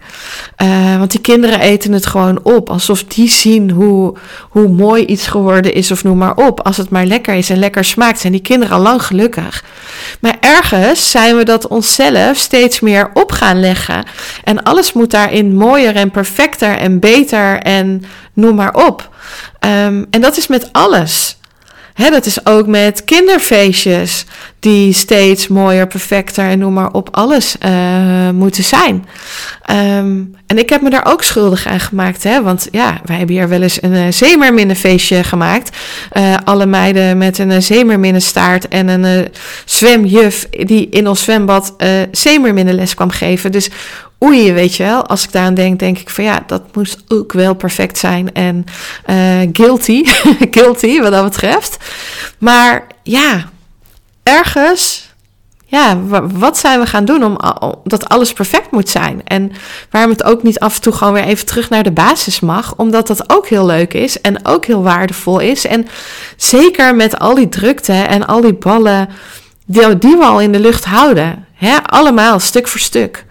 Uh, 0.63 0.97
want 0.97 1.11
die 1.11 1.21
kinderen 1.21 1.59
eten 1.59 1.91
het 1.91 2.05
gewoon 2.05 2.39
op, 2.43 2.69
alsof 2.69 3.03
die 3.03 3.29
zien 3.29 3.71
hoe, 3.71 4.13
hoe 4.49 4.67
mooi 4.67 5.05
iets 5.05 5.27
geworden 5.27 5.73
is 5.73 5.91
of 5.91 6.03
noem 6.03 6.17
maar 6.17 6.35
op. 6.35 6.61
Als 6.61 6.77
het 6.77 6.89
maar 6.89 7.05
lekker 7.05 7.33
is 7.33 7.49
en 7.49 7.59
lekker 7.59 7.85
smaakt, 7.85 8.19
zijn 8.19 8.33
die 8.33 8.41
kinderen 8.41 8.75
al 8.75 8.81
lang 8.81 9.03
gelukkig. 9.03 9.63
Maar 10.19 10.37
ergens 10.39 11.11
zijn 11.11 11.35
we 11.35 11.43
dat 11.43 11.67
onszelf 11.67 12.37
steeds 12.37 12.79
meer 12.79 13.09
op 13.13 13.31
gaan 13.31 13.59
leggen. 13.59 14.05
En 14.43 14.63
alles 14.63 14.93
moet 14.93 15.11
daarin 15.11 15.55
mooier 15.55 15.95
en 15.95 16.11
perfecter 16.11 16.77
en 16.77 16.99
beter 16.99 17.59
en 17.59 18.03
noem 18.33 18.55
maar 18.55 18.73
op. 18.73 19.09
Um, 19.59 20.05
en 20.09 20.21
dat 20.21 20.37
is 20.37 20.47
met 20.47 20.69
alles. 20.71 21.38
Hè, 21.99 22.09
dat 22.09 22.25
is 22.25 22.45
ook 22.45 22.67
met 22.67 23.03
kinderfeestjes 23.03 24.25
die 24.59 24.93
steeds 24.93 25.47
mooier, 25.47 25.87
perfecter 25.87 26.49
en 26.49 26.59
noem 26.59 26.73
maar 26.73 26.91
op 26.91 27.09
alles 27.11 27.55
uh, 27.65 28.29
moeten 28.29 28.63
zijn. 28.63 29.05
Um, 29.71 30.35
en 30.47 30.57
ik 30.57 30.69
heb 30.69 30.81
me 30.81 30.89
daar 30.89 31.05
ook 31.05 31.23
schuldig 31.23 31.67
aan 31.67 31.79
gemaakt, 31.79 32.23
hè? 32.23 32.41
want 32.41 32.67
ja, 32.71 33.01
wij 33.05 33.17
hebben 33.17 33.35
hier 33.35 33.49
wel 33.49 33.61
eens 33.61 33.81
een 33.81 33.93
uh, 33.93 34.05
zeemerminnenfeestje 34.09 35.23
gemaakt. 35.23 35.77
Uh, 36.13 36.35
alle 36.43 36.65
meiden 36.65 37.17
met 37.17 37.37
een 37.37 37.49
uh, 37.49 37.59
zeemerminnenstaart 37.59 38.67
en 38.67 38.87
een 38.87 39.27
zwemjuf 39.65 40.45
die 40.49 40.89
in 40.89 41.07
ons 41.07 41.23
zwembad 41.23 41.75
zeemerminnenles 42.11 42.93
kwam 42.93 43.09
geven. 43.09 43.51
Dus 43.51 43.69
oei, 44.23 44.53
weet 44.53 44.75
je 44.75 44.83
wel. 44.83 45.05
Als 45.05 45.23
ik 45.23 45.31
daaraan 45.31 45.53
denk, 45.53 45.79
denk 45.79 45.97
ik 45.97 46.09
van 46.09 46.23
ja, 46.23 46.43
dat 46.47 46.75
moest 46.75 47.03
ook 47.07 47.33
wel 47.33 47.53
perfect 47.53 47.97
zijn. 47.97 48.33
En 48.33 48.65
uh, 49.09 49.49
guilty, 49.53 50.03
guilty 50.51 51.01
wat 51.01 51.11
dat 51.11 51.23
betreft. 51.23 51.77
Maar 52.37 52.87
ja, 53.03 53.49
ergens, 54.23 55.09
ja, 55.65 55.99
wat 56.33 56.57
zijn 56.57 56.79
we 56.79 56.85
gaan 56.85 57.05
doen 57.05 57.23
om 57.23 57.37
dat 57.83 58.09
alles 58.09 58.33
perfect 58.33 58.71
moet 58.71 58.89
zijn? 58.89 59.21
En 59.23 59.51
waarom 59.89 60.11
het 60.11 60.23
ook 60.23 60.43
niet 60.43 60.59
af 60.59 60.75
en 60.75 60.81
toe 60.81 60.93
gewoon 60.93 61.13
weer 61.13 61.23
even 61.23 61.45
terug 61.45 61.69
naar 61.69 61.83
de 61.83 61.91
basis 61.91 62.39
mag, 62.39 62.73
omdat 62.75 63.07
dat 63.07 63.29
ook 63.29 63.47
heel 63.47 63.65
leuk 63.65 63.93
is 63.93 64.21
en 64.21 64.45
ook 64.45 64.65
heel 64.65 64.83
waardevol 64.83 65.39
is. 65.39 65.65
En 65.65 65.87
zeker 66.37 66.95
met 66.95 67.19
al 67.19 67.35
die 67.35 67.49
drukte 67.49 67.93
en 67.93 68.27
al 68.27 68.41
die 68.41 68.53
ballen 68.53 69.09
die, 69.65 69.97
die 69.97 70.17
we 70.17 70.23
al 70.23 70.41
in 70.41 70.51
de 70.51 70.59
lucht 70.59 70.85
houden. 70.85 71.45
Hè? 71.53 71.77
Allemaal, 71.83 72.39
stuk 72.39 72.67
voor 72.67 72.79
stuk. 72.79 73.25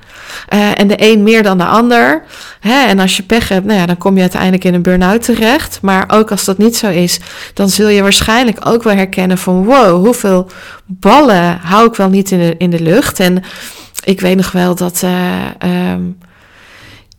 Uh, 0.55 0.81
en 0.81 0.89
de 0.89 0.97
een 0.99 1.23
meer 1.23 1.43
dan 1.43 1.59
de 1.59 1.65
ander. 1.65 2.23
Hè? 2.61 2.87
En 2.87 2.99
als 2.99 3.17
je 3.17 3.23
pech 3.23 3.49
hebt, 3.49 3.67
nou 3.67 3.79
ja, 3.79 3.87
dan 3.87 3.99
kom 3.99 4.15
je 4.15 4.21
uiteindelijk 4.21 4.65
in 4.65 4.75
een 4.75 4.83
burn-out 4.83 5.23
terecht. 5.23 5.79
Maar 5.83 6.05
ook 6.09 6.31
als 6.31 6.45
dat 6.45 6.59
niet 6.59 6.77
zo 6.77 6.89
is, 6.89 7.21
dan 7.55 7.69
zul 7.69 7.89
je 7.89 8.03
waarschijnlijk 8.03 8.67
ook 8.67 8.83
wel 8.83 8.95
herkennen 8.95 9.39
van 9.39 9.65
wow, 9.65 10.05
hoeveel 10.05 10.51
ballen 10.87 11.59
hou 11.63 11.87
ik 11.87 11.95
wel 11.95 12.09
niet 12.09 12.31
in 12.31 12.39
de, 12.39 12.55
in 12.59 12.71
de 12.71 12.83
lucht. 12.83 13.21
En 13.21 13.43
ik 14.05 14.21
weet 14.21 14.37
nog 14.37 14.53
wel 14.53 14.75
dat. 14.75 15.03
Uh, 15.05 15.91
um, 15.93 16.19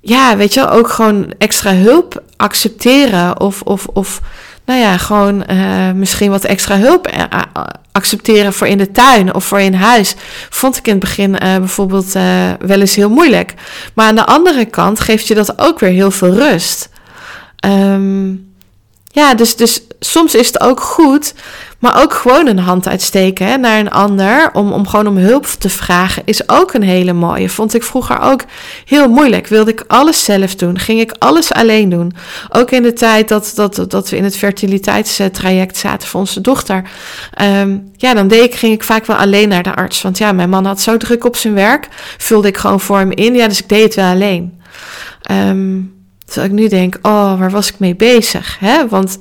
ja, 0.01 0.37
weet 0.37 0.53
je, 0.53 0.69
ook 0.69 0.89
gewoon 0.89 1.33
extra 1.37 1.73
hulp 1.73 2.23
accepteren 2.35 3.39
of, 3.39 3.61
of, 3.61 3.85
of 3.85 4.21
nou 4.69 4.81
ja, 4.81 4.97
gewoon 4.97 5.43
uh, 5.49 5.91
misschien 5.91 6.31
wat 6.31 6.43
extra 6.43 6.77
hulp 6.77 7.07
eh, 7.07 7.25
accepteren 7.91 8.53
voor 8.53 8.67
in 8.67 8.77
de 8.77 8.91
tuin 8.91 9.33
of 9.33 9.45
voor 9.45 9.59
in 9.59 9.73
huis. 9.73 10.15
Vond 10.49 10.77
ik 10.77 10.85
in 10.85 10.91
het 10.91 11.01
begin 11.01 11.31
uh, 11.33 11.57
bijvoorbeeld 11.57 12.11
wel 12.59 12.79
eens 12.79 12.95
heel 12.95 13.09
moeilijk. 13.09 13.53
Maar 13.93 14.07
aan 14.07 14.15
de 14.15 14.25
andere 14.25 14.65
kant 14.65 14.99
geeft 14.99 15.27
je 15.27 15.35
dat 15.35 15.59
ook 15.59 15.79
weer 15.79 15.89
heel 15.89 16.11
veel 16.11 16.33
rust. 16.33 16.89
Um, 17.65 18.53
ja, 19.05 19.33
dus, 19.33 19.55
dus 19.55 19.81
soms 19.99 20.35
is 20.35 20.47
het 20.47 20.59
ook 20.59 20.79
goed, 20.79 21.33
maar 21.79 22.01
ook 22.01 22.13
gewoon 22.13 22.47
een 22.47 22.59
hand 22.59 22.87
uitsteken 22.87 23.47
hè, 23.47 23.57
naar 23.57 23.79
een 23.79 23.89
ander. 23.91 24.49
Om, 24.53 24.71
om 24.71 24.87
gewoon 24.87 25.07
om 25.07 25.17
hulp 25.17 25.45
te 25.45 25.69
vragen 25.69 26.21
is 26.25 26.49
ook 26.49 26.73
een 26.73 26.83
hele 26.83 27.13
mooie. 27.13 27.49
Vond 27.49 27.73
ik 27.73 27.83
vroeger 27.83 28.19
ook 28.19 28.43
heel 28.85 29.09
moeilijk. 29.09 29.47
Wilde 29.47 29.71
ik 29.71 29.83
alles 29.87 30.23
zelf 30.23 30.55
doen. 30.55 30.79
Ging 30.79 30.99
ik 30.99 31.15
alles 31.19 31.53
alleen 31.53 31.89
doen. 31.89 32.13
Ook 32.49 32.71
in 32.71 32.83
de 32.83 32.93
tijd 32.93 33.27
dat, 33.27 33.51
dat, 33.55 33.85
dat 33.87 34.09
we 34.09 34.17
in 34.17 34.23
het 34.23 34.37
fertiliteitstraject 34.37 35.77
zaten 35.77 36.07
voor 36.07 36.19
onze 36.19 36.41
dochter. 36.41 36.89
Um, 37.41 37.91
ja, 37.95 38.13
dan 38.13 38.27
deed 38.27 38.43
ik, 38.43 38.55
ging 38.55 38.73
ik 38.73 38.83
vaak 38.83 39.05
wel 39.05 39.17
alleen 39.17 39.49
naar 39.49 39.63
de 39.63 39.75
arts. 39.75 40.01
Want 40.01 40.17
ja, 40.17 40.31
mijn 40.31 40.49
man 40.49 40.65
had 40.65 40.81
zo 40.81 40.97
druk 40.97 41.25
op 41.25 41.35
zijn 41.35 41.53
werk. 41.53 41.87
Vulde 42.17 42.47
ik 42.47 42.57
gewoon 42.57 42.79
voor 42.79 42.97
hem 42.97 43.11
in. 43.11 43.35
Ja, 43.35 43.47
dus 43.47 43.61
ik 43.61 43.69
deed 43.69 43.83
het 43.83 43.95
wel 43.95 44.11
alleen. 44.11 44.61
Um, 45.31 45.97
ik 46.35 46.51
nu 46.51 46.67
denk, 46.67 46.99
oh, 47.01 47.39
waar 47.39 47.51
was 47.51 47.69
ik 47.69 47.79
mee 47.79 47.95
bezig? 47.95 48.57
Hè? 48.59 48.87
Want 48.87 49.19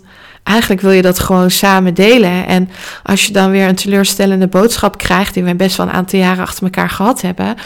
eigenlijk 0.49 0.81
wil 0.81 0.91
je 0.91 1.03
dat 1.03 1.19
gewoon 1.19 1.51
samen 1.51 1.95
delen. 1.95 2.47
En 2.47 2.71
als 3.03 3.27
je 3.27 3.33
dan 3.33 3.51
weer 3.51 3.69
een 3.69 3.75
teleurstellende 3.75 4.47
boodschap 4.47 4.99
krijgt, 4.99 5.35
die 5.35 5.43
we 5.43 5.55
best 5.55 5.77
wel 5.77 5.87
een 5.87 5.93
aantal 5.93 6.19
jaren 6.19 6.43
achter 6.43 6.63
elkaar 6.63 6.91
gehad 6.91 7.21
hebben, 7.21 7.57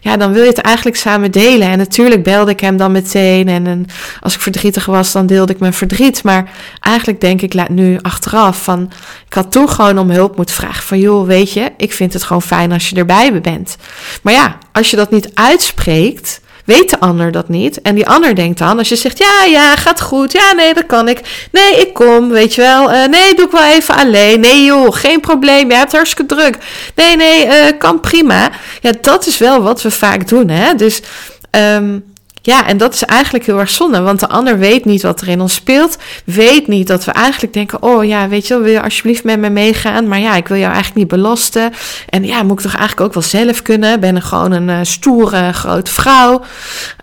ja, 0.00 0.16
dan 0.16 0.32
wil 0.32 0.42
je 0.42 0.48
het 0.48 0.58
eigenlijk 0.58 0.96
samen 0.96 1.30
delen. 1.30 1.68
En 1.68 1.78
natuurlijk 1.78 2.22
belde 2.22 2.50
ik 2.50 2.60
hem 2.60 2.76
dan 2.76 2.92
meteen. 2.92 3.48
En, 3.48 3.66
en 3.66 3.86
als 4.20 4.34
ik 4.34 4.40
verdrietig 4.40 4.86
was, 4.86 5.12
dan 5.12 5.26
deelde 5.26 5.52
ik 5.52 5.60
mijn 5.60 5.72
verdriet. 5.72 6.22
Maar 6.22 6.50
eigenlijk 6.80 7.20
denk 7.20 7.42
ik 7.42 7.54
laat 7.54 7.68
nu 7.68 7.98
achteraf 8.02 8.62
van, 8.62 8.90
ik 9.26 9.34
had 9.34 9.52
toen 9.52 9.68
gewoon 9.68 9.98
om 9.98 10.10
hulp 10.10 10.36
moeten 10.36 10.54
vragen. 10.54 10.82
Van 10.82 10.98
joh, 10.98 11.26
weet 11.26 11.52
je, 11.52 11.72
ik 11.76 11.92
vind 11.92 12.12
het 12.12 12.22
gewoon 12.22 12.42
fijn 12.42 12.72
als 12.72 12.88
je 12.88 12.96
erbij 12.96 13.40
bent. 13.40 13.76
Maar 14.22 14.32
ja, 14.32 14.58
als 14.72 14.90
je 14.90 14.96
dat 14.96 15.10
niet 15.10 15.30
uitspreekt 15.34 16.40
weet 16.68 16.90
de 16.90 17.00
ander 17.00 17.32
dat 17.32 17.48
niet. 17.48 17.80
En 17.80 17.94
die 17.94 18.06
ander 18.06 18.34
denkt 18.34 18.58
dan, 18.58 18.78
als 18.78 18.88
je 18.88 18.96
zegt, 18.96 19.18
ja, 19.18 19.44
ja, 19.44 19.76
gaat 19.76 20.00
goed. 20.00 20.32
Ja, 20.32 20.52
nee, 20.52 20.74
dat 20.74 20.86
kan 20.86 21.08
ik. 21.08 21.48
Nee, 21.52 21.80
ik 21.80 21.94
kom, 21.94 22.28
weet 22.28 22.54
je 22.54 22.60
wel. 22.60 22.92
Uh, 22.92 23.06
nee, 23.06 23.34
doe 23.34 23.44
ik 23.44 23.50
wel 23.50 23.64
even 23.64 23.96
alleen. 23.96 24.40
Nee, 24.40 24.64
joh, 24.64 24.94
geen 24.94 25.20
probleem. 25.20 25.70
Je 25.70 25.76
hebt 25.76 25.92
hartstikke 25.92 26.34
druk. 26.34 26.58
Nee, 26.94 27.16
nee, 27.16 27.46
uh, 27.46 27.52
kan 27.78 28.00
prima. 28.00 28.50
Ja, 28.80 28.92
dat 29.00 29.26
is 29.26 29.38
wel 29.38 29.62
wat 29.62 29.82
we 29.82 29.90
vaak 29.90 30.28
doen, 30.28 30.48
hè. 30.48 30.74
Dus... 30.74 31.02
Um, 31.50 32.04
ja, 32.48 32.66
en 32.66 32.76
dat 32.76 32.94
is 32.94 33.04
eigenlijk 33.04 33.44
heel 33.46 33.58
erg 33.58 33.70
zonde, 33.70 34.00
want 34.00 34.20
de 34.20 34.28
ander 34.28 34.58
weet 34.58 34.84
niet 34.84 35.02
wat 35.02 35.20
er 35.20 35.28
in 35.28 35.40
ons 35.40 35.54
speelt. 35.54 35.98
Weet 36.24 36.66
niet 36.66 36.86
dat 36.86 37.04
we 37.04 37.10
eigenlijk 37.10 37.52
denken: 37.52 37.82
oh 37.82 38.04
ja, 38.04 38.28
weet 38.28 38.46
je 38.46 38.54
wel, 38.54 38.62
wil 38.62 38.72
je 38.72 38.82
alsjeblieft 38.82 39.24
met 39.24 39.38
me 39.38 39.50
meegaan? 39.50 40.08
Maar 40.08 40.20
ja, 40.20 40.36
ik 40.36 40.48
wil 40.48 40.56
jou 40.56 40.72
eigenlijk 40.72 40.96
niet 40.96 41.20
belasten. 41.20 41.72
En 42.08 42.24
ja, 42.24 42.42
moet 42.42 42.58
ik 42.58 42.64
toch 42.64 42.76
eigenlijk 42.76 43.06
ook 43.06 43.14
wel 43.14 43.22
zelf 43.22 43.62
kunnen? 43.62 44.00
Ben 44.00 44.16
er 44.16 44.22
gewoon 44.22 44.52
een 44.52 44.68
uh, 44.68 44.78
stoere 44.82 45.52
grote 45.52 45.90
vrouw. 45.90 46.42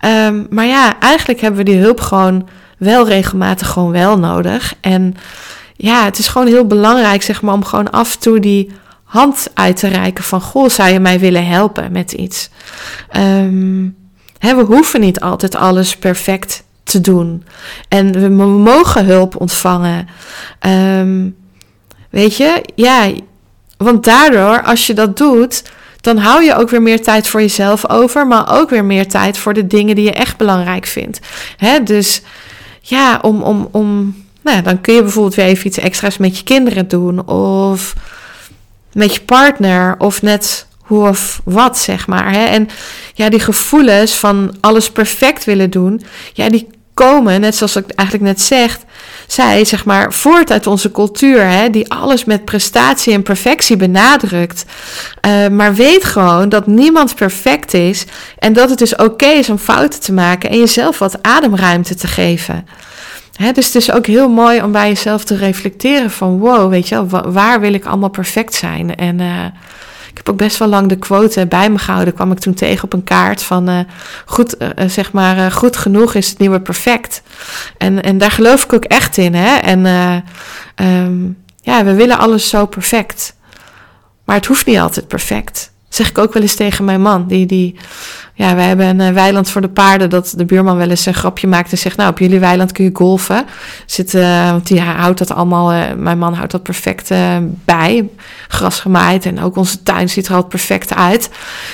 Um, 0.04 0.46
maar 0.50 0.66
ja, 0.66 0.98
eigenlijk 1.00 1.40
hebben 1.40 1.64
we 1.64 1.70
die 1.70 1.80
hulp 1.80 2.00
gewoon 2.00 2.48
wel 2.78 3.08
regelmatig 3.08 3.68
gewoon 3.68 3.92
wel 3.92 4.18
nodig. 4.18 4.74
En 4.80 5.14
ja, 5.76 6.04
het 6.04 6.18
is 6.18 6.28
gewoon 6.28 6.46
heel 6.46 6.66
belangrijk, 6.66 7.22
zeg 7.22 7.42
maar, 7.42 7.54
om 7.54 7.64
gewoon 7.64 7.90
af 7.90 8.14
en 8.14 8.20
toe 8.20 8.40
die 8.40 8.72
hand 9.04 9.50
uit 9.54 9.76
te 9.76 9.88
reiken 9.88 10.24
van: 10.24 10.40
goh, 10.40 10.68
zou 10.68 10.88
je 10.90 11.00
mij 11.00 11.18
willen 11.18 11.46
helpen 11.46 11.92
met 11.92 12.12
iets? 12.12 12.50
Um, 13.16 14.04
we 14.38 14.64
hoeven 14.66 15.00
niet 15.00 15.20
altijd 15.20 15.54
alles 15.54 15.96
perfect 15.96 16.64
te 16.84 17.00
doen. 17.00 17.44
En 17.88 18.12
we 18.12 18.28
mogen 18.28 19.04
hulp 19.04 19.40
ontvangen. 19.40 20.08
Ehm, 20.58 21.28
weet 22.10 22.36
je, 22.36 22.62
ja, 22.74 23.10
want 23.76 24.04
daardoor, 24.04 24.62
als 24.62 24.86
je 24.86 24.94
dat 24.94 25.16
doet, 25.16 25.62
dan 26.00 26.16
hou 26.16 26.42
je 26.42 26.54
ook 26.54 26.70
weer 26.70 26.82
meer 26.82 27.02
tijd 27.02 27.28
voor 27.28 27.40
jezelf 27.40 27.88
over, 27.90 28.26
maar 28.26 28.58
ook 28.58 28.70
weer 28.70 28.84
meer 28.84 29.08
tijd 29.08 29.38
voor 29.38 29.52
de 29.52 29.66
dingen 29.66 29.94
die 29.94 30.04
je 30.04 30.12
echt 30.12 30.36
belangrijk 30.36 30.86
vindt. 30.86 31.20
Dus 31.84 32.22
ja, 32.80 33.18
om, 33.22 33.42
om, 33.42 33.68
om, 33.70 34.16
nou 34.42 34.56
ja, 34.56 34.62
dan 34.62 34.80
kun 34.80 34.94
je 34.94 35.02
bijvoorbeeld 35.02 35.34
weer 35.34 35.44
even 35.44 35.66
iets 35.66 35.78
extra's 35.78 36.16
met 36.16 36.38
je 36.38 36.44
kinderen 36.44 36.88
doen, 36.88 37.26
of 37.28 37.94
met 38.92 39.14
je 39.14 39.20
partner, 39.20 39.94
of 39.98 40.22
net 40.22 40.65
hoe 40.86 41.08
of 41.08 41.40
wat, 41.44 41.78
zeg 41.78 42.06
maar. 42.06 42.32
Hè? 42.32 42.44
En 42.44 42.68
ja, 43.14 43.28
die 43.28 43.40
gevoelens 43.40 44.14
van 44.14 44.56
alles 44.60 44.90
perfect 44.90 45.44
willen 45.44 45.70
doen, 45.70 46.02
ja, 46.32 46.48
die 46.48 46.68
komen, 46.94 47.40
net 47.40 47.56
zoals 47.56 47.76
ik 47.76 47.90
eigenlijk 47.90 48.28
net 48.28 48.40
zeg, 48.40 48.78
zij, 49.26 49.64
zeg 49.64 49.84
maar, 49.84 50.12
voort 50.12 50.50
uit 50.50 50.66
onze 50.66 50.90
cultuur, 50.90 51.48
hè, 51.48 51.70
die 51.70 51.90
alles 51.90 52.24
met 52.24 52.44
prestatie 52.44 53.12
en 53.12 53.22
perfectie 53.22 53.76
benadrukt. 53.76 54.64
Uh, 55.26 55.48
maar 55.48 55.74
weet 55.74 56.04
gewoon 56.04 56.48
dat 56.48 56.66
niemand 56.66 57.14
perfect 57.14 57.74
is 57.74 58.04
en 58.38 58.52
dat 58.52 58.70
het 58.70 58.78
dus 58.78 58.96
oké 58.96 59.26
is 59.26 59.50
om 59.50 59.58
fouten 59.58 60.00
te 60.00 60.12
maken 60.12 60.50
en 60.50 60.58
jezelf 60.58 60.98
wat 60.98 61.22
ademruimte 61.22 61.94
te 61.94 62.06
geven. 62.06 62.66
Hè, 63.36 63.52
dus 63.52 63.66
het 63.66 63.74
is 63.74 63.92
ook 63.92 64.06
heel 64.06 64.28
mooi 64.28 64.62
om 64.62 64.72
bij 64.72 64.88
jezelf 64.88 65.24
te 65.24 65.36
reflecteren 65.36 66.10
van 66.10 66.38
wow, 66.38 66.70
weet 66.70 66.88
je 66.88 67.06
wel, 67.06 67.30
waar 67.32 67.60
wil 67.60 67.74
ik 67.74 67.84
allemaal 67.84 68.08
perfect 68.08 68.54
zijn? 68.54 68.94
En 68.94 69.20
uh, 69.20 69.44
ik 70.16 70.26
heb 70.26 70.28
ook 70.28 70.40
best 70.40 70.56
wel 70.56 70.68
lang 70.68 70.88
de 70.88 70.96
quote 70.96 71.46
bij 71.46 71.70
me 71.70 71.78
gehouden. 71.78 72.14
Kwam 72.14 72.32
ik 72.32 72.38
toen 72.38 72.54
tegen 72.54 72.84
op 72.84 72.92
een 72.92 73.04
kaart 73.04 73.42
van 73.42 73.70
uh, 73.70 73.78
goed, 74.26 74.62
uh, 74.62 74.68
zeg 74.86 75.12
maar, 75.12 75.52
goed 75.52 75.76
genoeg 75.76 76.14
is 76.14 76.28
het 76.28 76.38
nieuwe 76.38 76.60
perfect. 76.60 77.22
En, 77.78 78.02
en 78.02 78.18
daar 78.18 78.30
geloof 78.30 78.64
ik 78.64 78.72
ook 78.72 78.84
echt 78.84 79.16
in. 79.16 79.34
Hè? 79.34 79.56
En 79.56 79.86
um, 80.76 81.36
ja, 81.60 81.84
we 81.84 81.94
willen 81.94 82.18
alles 82.18 82.48
zo 82.48 82.66
perfect. 82.66 83.34
Maar 84.24 84.36
het 84.36 84.46
hoeft 84.46 84.66
niet 84.66 84.78
altijd 84.78 85.08
perfect. 85.08 85.70
Zeg 85.96 86.08
ik 86.08 86.18
ook 86.18 86.32
wel 86.32 86.42
eens 86.42 86.54
tegen 86.54 86.84
mijn 86.84 87.02
man. 87.02 87.26
Die, 87.26 87.46
die 87.46 87.76
ja, 88.36 88.54
we 88.54 88.60
hebben 88.60 88.86
een 88.86 89.00
eh, 89.00 89.12
weiland 89.12 89.50
voor 89.50 89.60
de 89.60 89.68
paarden. 89.68 90.10
Dat 90.10 90.34
de 90.36 90.44
buurman 90.44 90.76
wel 90.76 90.90
eens 90.90 91.06
een 91.06 91.14
grapje 91.14 91.46
maakt 91.46 91.70
en 91.70 91.78
zegt: 91.78 91.96
Nou, 91.96 92.10
op 92.10 92.18
jullie 92.18 92.40
weiland 92.40 92.72
kun 92.72 92.84
je 92.84 92.90
golfen. 92.92 93.44
Zit, 93.86 94.14
uh, 94.14 94.50
want 94.50 94.66
die 94.66 94.80
houdt 94.80 95.18
dat 95.18 95.30
allemaal, 95.30 95.72
uh, 95.72 95.82
mijn 95.96 96.18
man 96.18 96.34
houdt 96.34 96.52
dat 96.52 96.62
perfect 96.62 97.10
bij. 97.64 98.08
Gras 98.48 98.80
gemaaid 98.80 99.26
en 99.26 99.40
ook 99.40 99.56
onze 99.56 99.82
tuin 99.82 100.08
ziet 100.08 100.26
er 100.26 100.34
altijd 100.34 100.50
perfect 100.50 100.94
uit. 100.94 101.30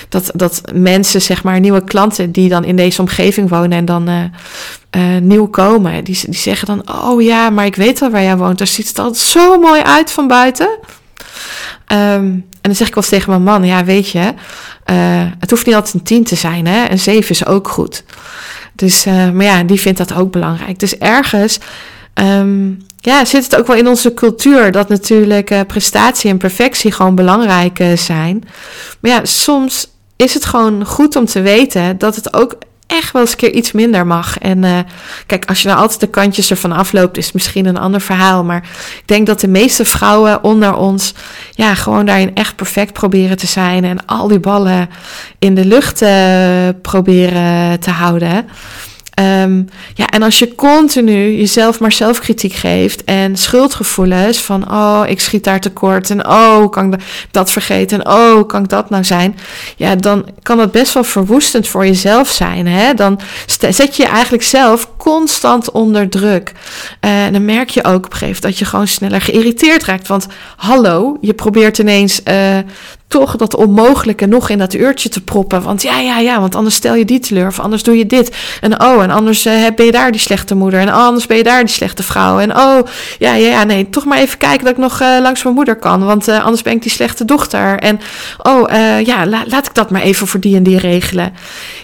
Dat, 0.08 0.30
dat 0.34 0.62
mensen, 0.74 1.22
zeg 1.22 1.42
maar, 1.42 1.60
nieuwe 1.60 1.84
klanten 1.84 2.32
die 2.32 2.48
dan 2.48 2.64
in 2.64 2.76
deze 2.76 3.00
omgeving 3.00 3.48
wonen 3.48 3.78
en 3.78 3.84
dan 3.84 4.30
nieuw 5.22 5.46
komen, 5.46 6.04
die, 6.04 6.18
die 6.24 6.34
zeggen 6.34 6.66
dan: 6.66 7.04
Oh 7.04 7.22
ja, 7.22 7.50
maar 7.50 7.66
ik 7.66 7.76
weet 7.76 8.00
wel 8.00 8.10
waar 8.10 8.22
jij 8.22 8.36
woont. 8.36 8.58
Daar 8.58 8.66
ziet 8.66 8.88
het 8.88 8.98
altijd 8.98 9.22
zo 9.22 9.58
mooi 9.58 9.80
uit 9.80 10.10
van 10.10 10.28
buiten. 10.28 10.78
Um, 11.92 12.46
en 12.62 12.68
dan 12.68 12.74
zeg 12.74 12.88
ik 12.88 12.94
wel 12.94 13.02
eens 13.02 13.12
tegen 13.12 13.30
mijn 13.30 13.42
man: 13.42 13.64
Ja, 13.64 13.84
weet 13.84 14.08
je. 14.08 14.34
Uh, 14.90 15.22
het 15.38 15.50
hoeft 15.50 15.66
niet 15.66 15.74
altijd 15.74 15.94
een 15.94 16.02
10 16.02 16.24
te 16.24 16.34
zijn, 16.34 16.66
hè? 16.66 16.90
Een 16.90 16.98
7 16.98 17.30
is 17.30 17.46
ook 17.46 17.68
goed. 17.68 18.04
Dus, 18.72 19.06
uh, 19.06 19.30
maar 19.30 19.44
ja, 19.44 19.62
die 19.62 19.80
vindt 19.80 19.98
dat 19.98 20.14
ook 20.14 20.30
belangrijk. 20.30 20.78
Dus 20.78 20.98
ergens 20.98 21.58
um, 22.14 22.86
ja, 22.98 23.24
zit 23.24 23.44
het 23.44 23.56
ook 23.56 23.66
wel 23.66 23.76
in 23.76 23.88
onze 23.88 24.14
cultuur 24.14 24.72
dat 24.72 24.88
natuurlijk 24.88 25.50
uh, 25.50 25.60
prestatie 25.66 26.30
en 26.30 26.38
perfectie 26.38 26.92
gewoon 26.92 27.14
belangrijk 27.14 27.84
zijn. 27.94 28.44
Maar 29.00 29.10
ja, 29.10 29.24
soms 29.24 29.88
is 30.16 30.34
het 30.34 30.44
gewoon 30.44 30.86
goed 30.86 31.16
om 31.16 31.24
te 31.24 31.40
weten 31.40 31.98
dat 31.98 32.16
het 32.16 32.34
ook 32.34 32.58
echt 32.92 33.12
wel 33.12 33.22
eens 33.22 33.30
een 33.30 33.36
keer 33.36 33.52
iets 33.52 33.72
minder 33.72 34.06
mag. 34.06 34.38
En 34.38 34.62
uh, 34.62 34.78
kijk, 35.26 35.44
als 35.44 35.62
je 35.62 35.68
nou 35.68 35.80
altijd 35.80 36.00
de 36.00 36.08
kantjes 36.08 36.50
ervan 36.50 36.72
afloopt, 36.72 37.16
is 37.16 37.24
het 37.24 37.34
misschien 37.34 37.66
een 37.66 37.78
ander 37.78 38.00
verhaal. 38.00 38.44
Maar 38.44 38.62
ik 38.96 39.02
denk 39.04 39.26
dat 39.26 39.40
de 39.40 39.48
meeste 39.48 39.84
vrouwen 39.84 40.44
onder 40.44 40.74
ons, 40.74 41.14
ja, 41.50 41.74
gewoon 41.74 42.06
daarin 42.06 42.34
echt 42.34 42.56
perfect 42.56 42.92
proberen 42.92 43.36
te 43.36 43.46
zijn. 43.46 43.84
En 43.84 44.06
al 44.06 44.28
die 44.28 44.40
ballen 44.40 44.90
in 45.38 45.54
de 45.54 45.64
lucht 45.64 46.02
uh, 46.02 46.68
proberen 46.82 47.80
te 47.80 47.90
houden. 47.90 48.48
Um, 49.20 49.68
ja, 49.94 50.06
en 50.06 50.22
als 50.22 50.38
je 50.38 50.54
continu 50.54 51.36
jezelf 51.36 51.80
maar 51.80 51.92
zelfkritiek 51.92 52.52
geeft 52.52 53.04
en 53.04 53.36
schuldgevoelens 53.36 54.38
van, 54.38 54.72
oh, 54.72 55.02
ik 55.06 55.20
schiet 55.20 55.44
daar 55.44 55.60
tekort 55.60 56.10
en 56.10 56.28
oh, 56.28 56.70
kan 56.70 56.92
ik 56.92 57.00
dat 57.30 57.50
vergeten 57.50 58.00
en 58.00 58.12
oh, 58.12 58.48
kan 58.48 58.62
ik 58.62 58.68
dat 58.68 58.90
nou 58.90 59.04
zijn? 59.04 59.36
Ja, 59.76 59.94
dan 59.96 60.28
kan 60.42 60.56
dat 60.56 60.72
best 60.72 60.94
wel 60.94 61.04
verwoestend 61.04 61.68
voor 61.68 61.86
jezelf 61.86 62.28
zijn. 62.28 62.66
Hè? 62.66 62.94
Dan 62.94 63.20
zet 63.46 63.96
je 63.96 64.02
je 64.02 64.08
eigenlijk 64.08 64.42
zelf 64.42 64.88
constant 64.96 65.70
onder 65.70 66.08
druk. 66.08 66.52
Uh, 67.00 67.24
en 67.24 67.32
dan 67.32 67.44
merk 67.44 67.70
je 67.70 67.84
ook 67.84 68.04
op 68.04 68.12
een 68.12 68.18
gegeven 68.18 68.26
moment 68.26 68.42
dat 68.42 68.58
je 68.58 68.64
gewoon 68.64 68.88
sneller 68.88 69.20
geïrriteerd 69.20 69.84
raakt. 69.84 70.08
Want 70.08 70.26
hallo, 70.56 71.16
je 71.20 71.34
probeert 71.34 71.78
ineens 71.78 72.20
uh, 72.28 72.58
toch 73.12 73.36
dat 73.36 73.54
onmogelijke 73.54 74.26
nog 74.26 74.48
in 74.48 74.58
dat 74.58 74.74
uurtje 74.74 75.08
te 75.08 75.20
proppen. 75.20 75.62
Want 75.62 75.82
ja, 75.82 75.98
ja, 75.98 76.18
ja, 76.18 76.40
want 76.40 76.54
anders 76.54 76.74
stel 76.74 76.94
je 76.94 77.04
die 77.04 77.18
teleur 77.18 77.46
of 77.46 77.60
anders 77.60 77.82
doe 77.82 77.98
je 77.98 78.06
dit. 78.06 78.36
En 78.60 78.82
oh, 78.82 79.02
en 79.02 79.10
anders 79.10 79.46
uh, 79.46 79.66
ben 79.76 79.86
je 79.86 79.92
daar 79.92 80.10
die 80.10 80.20
slechte 80.20 80.54
moeder. 80.54 80.80
En 80.80 80.88
anders 80.88 81.26
ben 81.26 81.36
je 81.36 81.42
daar 81.42 81.64
die 81.64 81.74
slechte 81.74 82.02
vrouw. 82.02 82.38
En 82.38 82.56
oh, 82.56 82.78
ja, 83.18 83.34
ja, 83.34 83.48
ja, 83.48 83.64
nee, 83.64 83.90
toch 83.90 84.04
maar 84.04 84.18
even 84.18 84.38
kijken 84.38 84.64
dat 84.64 84.72
ik 84.72 84.78
nog 84.78 85.00
uh, 85.00 85.16
langs 85.20 85.42
mijn 85.42 85.54
moeder 85.54 85.76
kan. 85.76 86.04
Want 86.04 86.28
uh, 86.28 86.44
anders 86.44 86.62
ben 86.62 86.72
ik 86.72 86.82
die 86.82 86.90
slechte 86.90 87.24
dochter. 87.24 87.78
En 87.78 88.00
oh, 88.38 88.70
ja, 89.04 89.26
la 89.26 89.44
laat 89.46 89.66
ik 89.66 89.74
dat 89.74 89.90
maar 89.90 90.02
even 90.02 90.26
voor 90.26 90.40
die 90.40 90.56
en 90.56 90.62
die 90.62 90.78
regelen. 90.78 91.32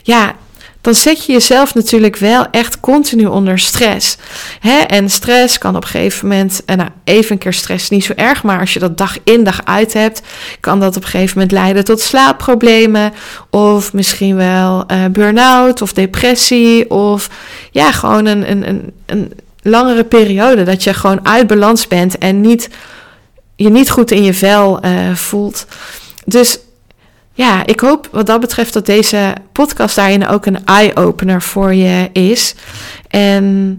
Ja, 0.02 0.34
dan 0.80 0.94
zet 0.94 1.24
je 1.24 1.32
jezelf 1.32 1.74
natuurlijk 1.74 2.16
wel 2.16 2.46
echt 2.50 2.80
continu 2.80 3.26
onder 3.26 3.58
stress. 3.58 4.16
Hè? 4.60 4.78
En 4.78 5.10
stress 5.10 5.58
kan 5.58 5.76
op 5.76 5.82
een 5.82 5.88
gegeven 5.88 6.28
moment, 6.28 6.62
en 6.64 6.76
nou, 6.76 6.90
even 7.04 7.32
een 7.32 7.38
keer 7.38 7.52
stress 7.52 7.90
niet 7.90 8.04
zo 8.04 8.12
erg, 8.16 8.42
maar 8.42 8.60
als 8.60 8.72
je 8.72 8.78
dat 8.78 8.98
dag 8.98 9.16
in 9.24 9.44
dag 9.44 9.64
uit 9.64 9.92
hebt, 9.92 10.22
kan 10.60 10.80
dat 10.80 10.96
op 10.96 11.02
een 11.02 11.08
gegeven 11.08 11.34
moment 11.34 11.52
leiden 11.52 11.84
tot 11.84 12.00
slaapproblemen 12.00 13.12
of 13.50 13.92
misschien 13.92 14.36
wel 14.36 14.84
uh, 14.92 15.04
burn-out 15.06 15.82
of 15.82 15.92
depressie 15.92 16.90
of 16.90 17.30
ja, 17.70 17.92
gewoon 17.92 18.26
een, 18.26 18.50
een, 18.50 18.68
een, 18.68 18.92
een 19.06 19.32
langere 19.62 20.04
periode 20.04 20.62
dat 20.62 20.84
je 20.84 20.94
gewoon 20.94 21.26
uit 21.26 21.46
balans 21.46 21.86
bent 21.86 22.18
en 22.18 22.40
niet, 22.40 22.68
je 23.56 23.68
niet 23.68 23.90
goed 23.90 24.10
in 24.10 24.24
je 24.24 24.34
vel 24.34 24.84
uh, 24.84 25.14
voelt. 25.14 25.66
Dus 26.24 26.58
ja, 27.38 27.66
ik 27.66 27.80
hoop 27.80 28.08
wat 28.12 28.26
dat 28.26 28.40
betreft 28.40 28.72
dat 28.72 28.86
deze 28.86 29.34
podcast 29.52 29.96
daarin 29.96 30.26
ook 30.26 30.46
een 30.46 30.64
eye-opener 30.64 31.42
voor 31.42 31.74
je 31.74 32.08
is. 32.12 32.54
En 33.08 33.78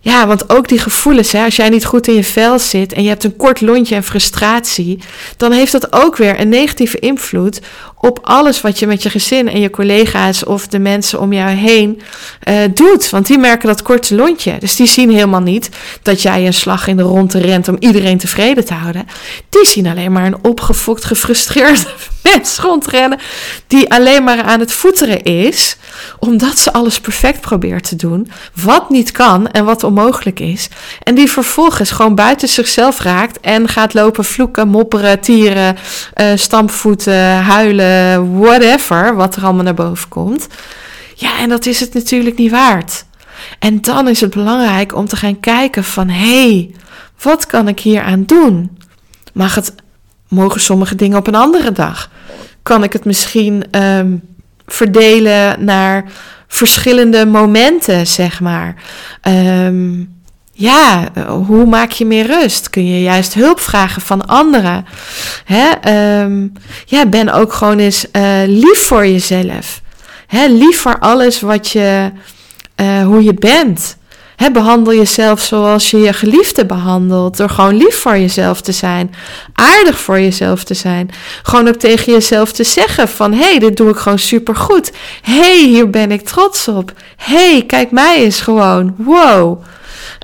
ja, 0.00 0.26
want 0.26 0.50
ook 0.50 0.68
die 0.68 0.78
gevoelens, 0.78 1.32
hè, 1.32 1.44
als 1.44 1.56
jij 1.56 1.68
niet 1.68 1.84
goed 1.84 2.08
in 2.08 2.14
je 2.14 2.24
vel 2.24 2.58
zit 2.58 2.92
en 2.92 3.02
je 3.02 3.08
hebt 3.08 3.24
een 3.24 3.36
kort 3.36 3.60
lontje 3.60 3.94
en 3.94 4.04
frustratie, 4.04 4.98
dan 5.36 5.52
heeft 5.52 5.72
dat 5.72 5.92
ook 5.92 6.16
weer 6.16 6.40
een 6.40 6.48
negatieve 6.48 6.98
invloed 6.98 7.60
op 8.00 8.18
alles 8.22 8.60
wat 8.60 8.78
je 8.78 8.86
met 8.86 9.02
je 9.02 9.10
gezin 9.10 9.48
en 9.48 9.60
je 9.60 9.70
collega's 9.70 10.44
of 10.44 10.66
de 10.66 10.78
mensen 10.78 11.20
om 11.20 11.32
jou 11.32 11.50
heen 11.50 12.02
uh, 12.48 12.56
doet. 12.74 13.10
Want 13.10 13.26
die 13.26 13.38
merken 13.38 13.68
dat 13.68 13.82
korte 13.82 14.14
lontje. 14.14 14.56
Dus 14.58 14.76
die 14.76 14.86
zien 14.86 15.10
helemaal 15.10 15.40
niet 15.40 15.68
dat 16.02 16.22
jij 16.22 16.46
een 16.46 16.54
slag 16.54 16.86
in 16.86 16.96
de 16.96 17.02
ronde 17.02 17.38
rent 17.38 17.68
om 17.68 17.76
iedereen 17.78 18.18
tevreden 18.18 18.64
te 18.64 18.74
houden. 18.74 19.06
Die 19.48 19.66
zien 19.66 19.86
alleen 19.86 20.12
maar 20.12 20.26
een 20.26 20.44
opgefokt, 20.44 21.04
gefrustreerde 21.04 21.86
mens 22.32 22.58
rondrennen 22.58 23.18
die 23.66 23.90
alleen 23.92 24.24
maar 24.24 24.42
aan 24.42 24.60
het 24.60 24.72
voeteren 24.72 25.22
is, 25.22 25.76
omdat 26.18 26.58
ze 26.58 26.72
alles 26.72 27.00
perfect 27.00 27.40
probeert 27.40 27.88
te 27.88 27.96
doen, 27.96 28.30
wat 28.62 28.90
niet 28.90 29.12
kan 29.12 29.48
en 29.48 29.64
wat 29.64 29.84
onmogelijk 29.88 30.40
is. 30.40 30.68
En 31.02 31.14
die 31.14 31.30
vervolgens 31.30 31.90
gewoon 31.90 32.14
buiten 32.14 32.48
zichzelf 32.48 33.00
raakt 33.00 33.40
en 33.40 33.68
gaat 33.68 33.94
lopen 33.94 34.24
vloeken, 34.24 34.68
mopperen, 34.68 35.20
tieren, 35.20 35.76
uh, 36.16 36.26
stampvoeten, 36.34 37.42
huilen 37.42 38.38
whatever, 38.38 39.14
wat 39.14 39.36
er 39.36 39.44
allemaal 39.44 39.64
naar 39.64 39.74
boven 39.74 40.08
komt. 40.08 40.46
Ja, 41.14 41.38
en 41.38 41.48
dat 41.48 41.66
is 41.66 41.80
het 41.80 41.94
natuurlijk 41.94 42.38
niet 42.38 42.50
waard. 42.50 43.04
En 43.58 43.80
dan 43.80 44.08
is 44.08 44.20
het 44.20 44.30
belangrijk 44.30 44.94
om 44.94 45.06
te 45.06 45.16
gaan 45.16 45.40
kijken 45.40 45.84
van, 45.84 46.08
hé, 46.08 46.50
hey, 46.50 46.74
wat 47.22 47.46
kan 47.46 47.68
ik 47.68 47.80
hier 47.80 48.02
aan 48.02 48.24
doen? 48.24 48.78
Mag 49.32 49.54
het, 49.54 49.74
mogen 50.28 50.60
sommige 50.60 50.94
dingen 50.94 51.18
op 51.18 51.26
een 51.26 51.34
andere 51.34 51.72
dag? 51.72 52.10
Kan 52.62 52.82
ik 52.82 52.92
het 52.92 53.04
misschien 53.04 53.64
um, 53.70 54.22
verdelen 54.66 55.64
naar 55.64 56.04
verschillende 56.48 57.26
momenten, 57.26 58.06
zeg 58.06 58.40
maar? 58.40 58.74
Um, 59.28 60.16
ja, 60.52 61.08
eh, 61.14 61.30
hoe 61.46 61.66
maak 61.66 61.90
je 61.90 62.06
meer 62.06 62.26
rust? 62.26 62.70
Kun 62.70 62.86
je 62.86 63.02
juist 63.02 63.34
hulp 63.34 63.60
vragen 63.60 64.02
van 64.02 64.26
anderen? 64.26 64.84
Hè? 65.44 65.68
Um, 66.22 66.52
ja, 66.84 67.06
ben 67.06 67.32
ook 67.32 67.52
gewoon 67.52 67.78
eens 67.78 68.06
uh, 68.12 68.42
lief 68.46 68.86
voor 68.86 69.06
jezelf. 69.06 69.80
Hè? 70.26 70.46
Lief 70.46 70.80
voor 70.80 70.98
alles 70.98 71.40
wat 71.40 71.68
je, 71.68 72.10
uh, 72.76 73.02
hoe 73.02 73.22
je 73.22 73.34
bent. 73.34 73.97
Hè, 74.38 74.50
behandel 74.50 74.94
jezelf 74.94 75.40
zoals 75.40 75.90
je 75.90 75.98
je 75.98 76.12
geliefde 76.12 76.66
behandelt. 76.66 77.36
Door 77.36 77.50
gewoon 77.50 77.76
lief 77.76 77.96
voor 77.96 78.18
jezelf 78.18 78.60
te 78.60 78.72
zijn. 78.72 79.14
Aardig 79.52 79.98
voor 79.98 80.20
jezelf 80.20 80.64
te 80.64 80.74
zijn. 80.74 81.10
Gewoon 81.42 81.68
ook 81.68 81.76
tegen 81.76 82.12
jezelf 82.12 82.52
te 82.52 82.64
zeggen 82.64 83.08
van... 83.08 83.32
Hé, 83.32 83.42
hey, 83.42 83.58
dit 83.58 83.76
doe 83.76 83.90
ik 83.90 83.96
gewoon 83.96 84.18
supergoed. 84.18 84.92
Hé, 85.22 85.38
hey, 85.38 85.64
hier 85.66 85.90
ben 85.90 86.10
ik 86.10 86.26
trots 86.26 86.68
op. 86.68 86.92
Hé, 87.16 87.50
hey, 87.52 87.64
kijk 87.66 87.90
mij 87.90 88.16
eens 88.16 88.40
gewoon. 88.40 88.94
Wow. 88.96 89.62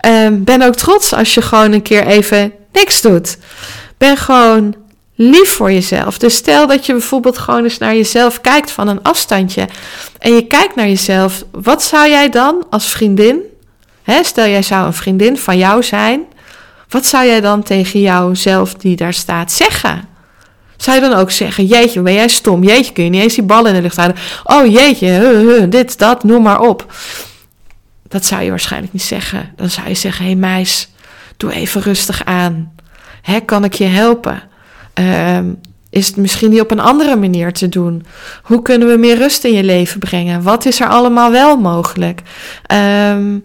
Um, 0.06 0.44
ben 0.44 0.62
ook 0.62 0.74
trots 0.74 1.12
als 1.12 1.34
je 1.34 1.42
gewoon 1.42 1.72
een 1.72 1.82
keer 1.82 2.06
even 2.06 2.52
niks 2.72 3.00
doet. 3.00 3.38
Ben 3.98 4.16
gewoon 4.16 4.74
lief 5.14 5.50
voor 5.50 5.72
jezelf. 5.72 6.18
Dus 6.18 6.34
stel 6.34 6.66
dat 6.66 6.86
je 6.86 6.92
bijvoorbeeld 6.92 7.38
gewoon 7.38 7.64
eens 7.64 7.78
naar 7.78 7.94
jezelf 7.94 8.40
kijkt 8.40 8.70
van 8.70 8.88
een 8.88 9.02
afstandje. 9.02 9.68
En 10.18 10.34
je 10.34 10.46
kijkt 10.46 10.74
naar 10.74 10.88
jezelf. 10.88 11.44
Wat 11.50 11.82
zou 11.82 12.08
jij 12.08 12.28
dan 12.28 12.66
als 12.70 12.88
vriendin, 12.88 13.40
hè, 14.04 14.22
stel 14.24 14.46
jij 14.46 14.62
zou 14.62 14.86
een 14.86 14.92
vriendin 14.92 15.38
van 15.38 15.58
jou 15.58 15.82
zijn. 15.82 16.24
Wat 16.88 17.06
zou 17.06 17.26
jij 17.26 17.40
dan 17.40 17.62
tegen 17.62 18.00
jouzelf 18.00 18.74
die 18.74 18.96
daar 18.96 19.14
staat 19.14 19.52
zeggen? 19.52 20.08
Zou 20.76 21.00
je 21.00 21.08
dan 21.08 21.18
ook 21.18 21.30
zeggen, 21.30 21.66
jeetje, 21.66 22.00
ben 22.00 22.12
jij 22.12 22.28
stom? 22.28 22.62
Jeetje, 22.62 22.92
kun 22.92 23.04
je 23.04 23.10
niet 23.10 23.22
eens 23.22 23.34
die 23.34 23.44
ballen 23.44 23.68
in 23.68 23.74
de 23.74 23.82
lucht 23.82 23.96
houden? 23.96 24.18
Oh 24.44 24.66
jeetje, 24.66 25.08
huh, 25.08 25.70
dit, 25.70 25.98
dat, 25.98 26.24
noem 26.24 26.42
maar 26.42 26.60
op. 26.60 26.94
Dat 28.08 28.24
zou 28.24 28.42
je 28.42 28.50
waarschijnlijk 28.50 28.92
niet 28.92 29.02
zeggen. 29.02 29.52
Dan 29.56 29.70
zou 29.70 29.88
je 29.88 29.94
zeggen: 29.94 30.24
hé 30.24 30.30
hey 30.30 30.40
meis, 30.40 30.88
doe 31.36 31.52
even 31.52 31.80
rustig 31.80 32.24
aan. 32.24 32.72
Hè, 33.22 33.40
kan 33.40 33.64
ik 33.64 33.74
je 33.74 33.84
helpen? 33.84 34.42
Uh, 35.00 35.38
is 35.90 36.06
het 36.06 36.16
misschien 36.16 36.50
niet 36.50 36.60
op 36.60 36.70
een 36.70 36.80
andere 36.80 37.16
manier 37.16 37.52
te 37.52 37.68
doen? 37.68 38.04
Hoe 38.42 38.62
kunnen 38.62 38.88
we 38.88 38.96
meer 38.96 39.16
rust 39.16 39.44
in 39.44 39.52
je 39.52 39.64
leven 39.64 40.00
brengen? 40.00 40.42
Wat 40.42 40.66
is 40.66 40.80
er 40.80 40.88
allemaal 40.88 41.30
wel 41.30 41.56
mogelijk? 41.56 42.20
Um, 42.72 43.44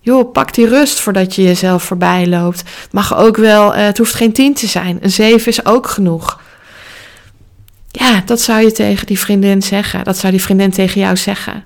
joh, 0.00 0.32
pak 0.32 0.54
die 0.54 0.68
rust 0.68 1.00
voordat 1.00 1.34
je 1.34 1.42
jezelf 1.42 1.82
voorbij 1.82 2.26
loopt. 2.26 2.58
Het 2.58 2.92
mag 2.92 3.16
ook 3.16 3.36
wel, 3.36 3.74
uh, 3.74 3.84
het 3.84 3.98
hoeft 3.98 4.14
geen 4.14 4.32
tien 4.32 4.54
te 4.54 4.66
zijn. 4.66 4.98
Een 5.00 5.10
zeven 5.10 5.48
is 5.48 5.64
ook 5.64 5.88
genoeg. 5.88 6.40
Ja, 7.90 8.22
dat 8.26 8.40
zou 8.40 8.60
je 8.60 8.72
tegen 8.72 9.06
die 9.06 9.18
vriendin 9.18 9.62
zeggen. 9.62 10.04
Dat 10.04 10.18
zou 10.18 10.32
die 10.32 10.42
vriendin 10.42 10.70
tegen 10.70 11.00
jou 11.00 11.16
zeggen. 11.16 11.64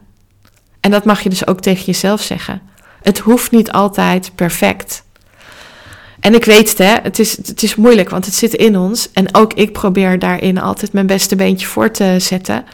En 0.80 0.90
dat 0.90 1.04
mag 1.04 1.20
je 1.20 1.28
dus 1.28 1.46
ook 1.46 1.60
tegen 1.60 1.84
jezelf 1.84 2.22
zeggen. 2.22 2.60
Het 3.02 3.18
hoeft 3.18 3.50
niet 3.50 3.72
altijd 3.72 4.30
perfect. 4.34 5.04
En 6.20 6.34
ik 6.34 6.44
weet 6.44 6.68
het, 6.68 6.78
hè, 6.78 6.94
het 7.02 7.18
is, 7.18 7.36
het 7.36 7.62
is 7.62 7.74
moeilijk, 7.74 8.10
want 8.10 8.24
het 8.24 8.34
zit 8.34 8.54
in 8.54 8.78
ons. 8.78 9.08
En 9.12 9.34
ook 9.34 9.52
ik 9.52 9.72
probeer 9.72 10.18
daarin 10.18 10.58
altijd 10.58 10.92
mijn 10.92 11.06
beste 11.06 11.36
beentje 11.36 11.66
voor 11.66 11.90
te 11.90 12.16
zetten. 12.18 12.64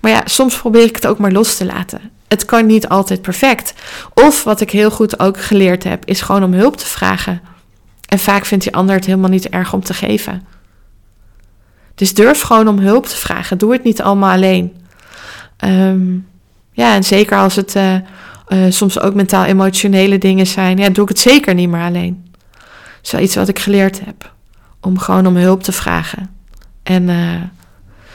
Maar 0.00 0.10
ja, 0.10 0.22
soms 0.24 0.56
probeer 0.56 0.82
ik 0.82 0.94
het 0.94 1.06
ook 1.06 1.18
maar 1.18 1.32
los 1.32 1.56
te 1.56 1.64
laten. 1.64 2.00
Het 2.28 2.44
kan 2.44 2.66
niet 2.66 2.88
altijd 2.88 3.22
perfect. 3.22 3.74
Of 4.14 4.44
wat 4.44 4.60
ik 4.60 4.70
heel 4.70 4.90
goed 4.90 5.20
ook 5.20 5.40
geleerd 5.40 5.84
heb, 5.84 6.04
is 6.04 6.20
gewoon 6.20 6.44
om 6.44 6.52
hulp 6.52 6.76
te 6.76 6.86
vragen. 6.86 7.40
En 8.08 8.18
vaak 8.18 8.44
vindt 8.44 8.64
die 8.64 8.74
ander 8.74 8.94
het 8.94 9.06
helemaal 9.06 9.30
niet 9.30 9.48
erg 9.48 9.72
om 9.72 9.82
te 9.82 9.94
geven. 9.94 10.46
Dus 11.94 12.14
durf 12.14 12.40
gewoon 12.40 12.68
om 12.68 12.78
hulp 12.78 13.06
te 13.06 13.16
vragen. 13.16 13.58
Doe 13.58 13.72
het 13.72 13.84
niet 13.84 14.02
allemaal 14.02 14.32
alleen. 14.32 14.76
Um, 15.64 16.26
ja, 16.72 16.94
en 16.94 17.04
zeker 17.04 17.38
als 17.38 17.56
het 17.56 17.76
uh, 17.76 17.94
uh, 18.48 18.66
soms 18.68 19.00
ook 19.00 19.14
mentaal-emotionele 19.14 20.18
dingen 20.18 20.46
zijn, 20.46 20.78
ja, 20.78 20.88
doe 20.88 21.02
ik 21.02 21.08
het 21.08 21.18
zeker 21.18 21.54
niet 21.54 21.68
meer 21.68 21.84
alleen. 21.84 22.32
Dat 23.02 23.20
is 23.20 23.26
iets 23.26 23.34
wat 23.34 23.48
ik 23.48 23.58
geleerd 23.58 24.00
heb. 24.04 24.32
Om 24.80 24.98
gewoon 24.98 25.26
om 25.26 25.36
hulp 25.36 25.62
te 25.62 25.72
vragen. 25.72 26.30
En 26.82 27.08
uh, 27.08 27.42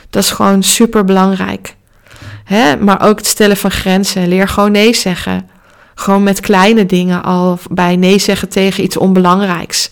dat 0.09 0.23
is 0.23 0.31
gewoon 0.31 0.63
super 0.63 1.05
belangrijk. 1.05 1.75
Hè? 2.43 2.77
Maar 2.77 3.01
ook 3.01 3.17
het 3.17 3.27
stellen 3.27 3.57
van 3.57 3.71
grenzen. 3.71 4.27
Leer 4.27 4.47
gewoon 4.47 4.71
nee 4.71 4.95
zeggen. 4.95 5.49
Gewoon 5.95 6.23
met 6.23 6.39
kleine 6.39 6.85
dingen 6.85 7.23
al 7.23 7.59
bij 7.71 7.95
nee 7.95 8.19
zeggen 8.19 8.49
tegen 8.49 8.83
iets 8.83 8.97
onbelangrijks. 8.97 9.91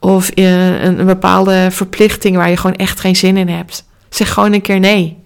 Of 0.00 0.30
een, 0.34 0.98
een 0.98 1.06
bepaalde 1.06 1.68
verplichting 1.70 2.36
waar 2.36 2.50
je 2.50 2.56
gewoon 2.56 2.76
echt 2.76 3.00
geen 3.00 3.16
zin 3.16 3.36
in 3.36 3.48
hebt. 3.48 3.84
Zeg 4.08 4.32
gewoon 4.32 4.52
een 4.52 4.62
keer 4.62 4.80
nee 4.80 5.22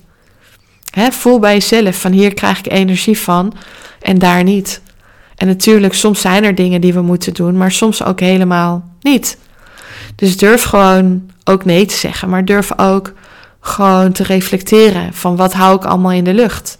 voel 1.11 1.39
bij 1.39 1.53
jezelf 1.53 2.01
van 2.01 2.13
hier 2.13 2.35
krijg 2.35 2.59
ik 2.59 2.73
energie 2.73 3.19
van 3.19 3.53
en 4.01 4.19
daar 4.19 4.43
niet. 4.43 4.83
En 5.37 5.47
natuurlijk, 5.47 5.95
soms 5.95 6.21
zijn 6.21 6.45
er 6.45 6.55
dingen 6.55 6.81
die 6.81 6.93
we 6.93 7.01
moeten 7.01 7.35
doen, 7.35 7.57
maar 7.57 7.73
soms 7.73 8.05
ook 8.05 8.21
helemaal 8.21 8.91
niet. 9.01 9.39
Dus 10.15 10.37
durf 10.37 10.63
gewoon 10.63 11.31
ook 11.45 11.65
nee 11.65 11.87
te 11.87 11.95
zeggen, 11.95 12.29
maar 12.29 12.45
durf 12.45 12.79
ook 12.79 13.13
gewoon 13.67 14.13
te 14.13 14.23
reflecteren 14.23 15.15
van 15.15 15.37
wat 15.37 15.53
hou 15.53 15.77
ik 15.77 15.85
allemaal 15.85 16.13
in 16.13 16.25
de 16.25 16.35
lucht. 16.35 16.79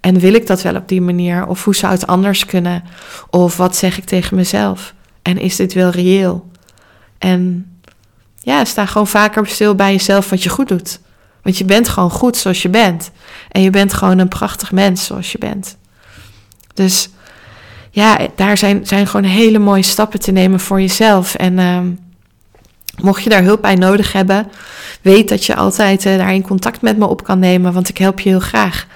En 0.00 0.18
wil 0.18 0.34
ik 0.34 0.46
dat 0.46 0.62
wel 0.62 0.76
op 0.76 0.88
die 0.88 1.00
manier? 1.00 1.46
Of 1.46 1.64
hoe 1.64 1.74
zou 1.74 1.92
het 1.92 2.06
anders 2.06 2.46
kunnen? 2.46 2.84
Of 3.30 3.56
wat 3.56 3.76
zeg 3.76 3.98
ik 3.98 4.04
tegen 4.04 4.36
mezelf? 4.36 4.94
En 5.22 5.38
is 5.38 5.56
dit 5.56 5.72
wel 5.72 5.90
reëel? 5.90 6.50
En 7.18 7.66
ja, 8.40 8.64
sta 8.64 8.86
gewoon 8.86 9.06
vaker 9.06 9.46
stil 9.46 9.74
bij 9.74 9.92
jezelf 9.92 10.30
wat 10.30 10.42
je 10.42 10.48
goed 10.48 10.68
doet. 10.68 11.00
Want 11.42 11.58
je 11.58 11.64
bent 11.64 11.88
gewoon 11.88 12.10
goed 12.10 12.36
zoals 12.36 12.62
je 12.62 12.68
bent. 12.68 13.10
En 13.50 13.62
je 13.62 13.70
bent 13.70 13.92
gewoon 13.92 14.18
een 14.18 14.28
prachtig 14.28 14.72
mens 14.72 15.04
zoals 15.04 15.32
je 15.32 15.38
bent. 15.38 15.76
Dus 16.74 17.08
ja, 17.90 18.18
daar 18.36 18.58
zijn, 18.58 18.86
zijn 18.86 19.06
gewoon 19.06 19.30
hele 19.30 19.58
mooie 19.58 19.82
stappen 19.82 20.20
te 20.20 20.32
nemen 20.32 20.60
voor 20.60 20.80
jezelf. 20.80 21.34
En 21.34 21.58
uh, 21.58 21.80
mocht 23.02 23.22
je 23.22 23.30
daar 23.30 23.42
hulp 23.42 23.62
bij 23.62 23.74
nodig 23.74 24.12
hebben, 24.12 24.50
weet 25.04 25.28
dat 25.28 25.44
je 25.44 25.56
altijd 25.56 26.04
uh, 26.04 26.16
daarin 26.16 26.42
contact 26.42 26.82
met 26.82 26.98
me 26.98 27.06
op 27.06 27.24
kan 27.24 27.38
nemen, 27.38 27.72
want 27.72 27.88
ik 27.88 27.98
help 27.98 28.20
je 28.20 28.28
heel 28.28 28.40
graag. 28.40 28.86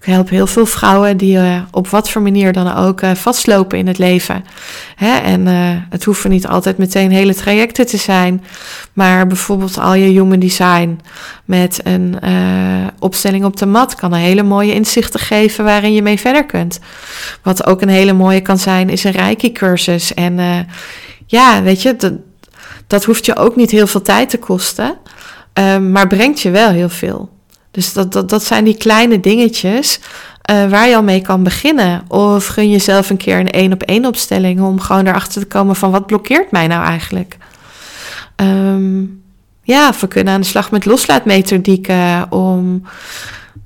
Ik 0.00 0.06
help 0.06 0.28
heel 0.28 0.46
veel 0.46 0.66
vrouwen 0.66 1.16
die 1.16 1.36
uh, 1.36 1.62
op 1.70 1.88
wat 1.88 2.10
voor 2.10 2.22
manier 2.22 2.52
dan 2.52 2.74
ook 2.74 3.00
uh, 3.00 3.14
vastlopen 3.14 3.78
in 3.78 3.86
het 3.86 3.98
leven. 3.98 4.44
Hè? 4.94 5.16
En 5.16 5.46
uh, 5.46 5.54
het 5.90 6.04
hoeven 6.04 6.30
niet 6.30 6.46
altijd 6.46 6.78
meteen 6.78 7.10
hele 7.10 7.34
trajecten 7.34 7.86
te 7.86 7.96
zijn. 7.96 8.44
Maar 8.92 9.26
bijvoorbeeld 9.26 9.78
al 9.78 9.94
je 9.94 10.06
human 10.06 10.38
design 10.38 11.00
met 11.44 11.80
een 11.82 12.18
opstelling 12.98 13.44
op 13.44 13.56
de 13.56 13.66
mat 13.66 13.94
kan 13.94 14.12
een 14.12 14.20
hele 14.20 14.42
mooie 14.42 14.74
inzichten 14.74 15.20
geven 15.20 15.64
waarin 15.64 15.92
je 15.92 16.02
mee 16.02 16.20
verder 16.20 16.46
kunt. 16.46 16.80
Wat 17.42 17.66
ook 17.66 17.82
een 17.82 17.88
hele 17.88 18.12
mooie 18.12 18.40
kan 18.40 18.58
zijn, 18.58 18.88
is 18.88 19.04
een 19.04 19.12
Reiki-cursus. 19.12 20.14
En 20.14 20.66
ja, 21.26 21.62
weet 21.62 21.82
je, 21.82 21.96
dat, 21.96 22.12
dat 22.86 23.04
hoeft 23.04 23.26
je 23.26 23.36
ook 23.36 23.56
niet 23.56 23.70
heel 23.70 23.86
veel 23.86 24.02
tijd 24.02 24.30
te 24.30 24.38
kosten. 24.38 24.98
Ehm, 25.60 25.92
maar 25.92 26.06
brengt 26.06 26.40
je 26.40 26.50
wel 26.50 26.70
heel 26.70 26.88
veel. 26.88 27.28
Dus 27.70 27.92
dat, 27.92 28.12
dat, 28.12 28.28
dat 28.28 28.44
zijn 28.44 28.64
die 28.64 28.76
kleine 28.76 29.20
dingetjes 29.20 30.00
uh, 30.50 30.70
waar 30.70 30.88
je 30.88 30.96
al 30.96 31.02
mee 31.02 31.20
kan 31.20 31.42
beginnen. 31.42 32.02
Of 32.08 32.46
gun 32.46 32.70
jezelf 32.70 33.10
een 33.10 33.16
keer 33.16 33.38
een 33.38 33.50
één 33.50 33.72
op 33.72 33.82
één 33.82 34.04
opstelling 34.04 34.60
om 34.60 34.80
gewoon 34.80 35.06
erachter 35.06 35.40
te 35.40 35.46
komen 35.46 35.76
van 35.76 35.90
wat 35.90 36.06
blokkeert 36.06 36.50
mij 36.50 36.66
nou 36.66 36.84
eigenlijk. 36.84 37.36
Um, 38.36 39.22
ja, 39.62 39.92
we 40.00 40.08
kunnen 40.08 40.34
aan 40.34 40.40
de 40.40 40.46
slag 40.46 40.70
met 40.70 40.84
loslaatmethodieken 40.84 42.32
om 42.32 42.82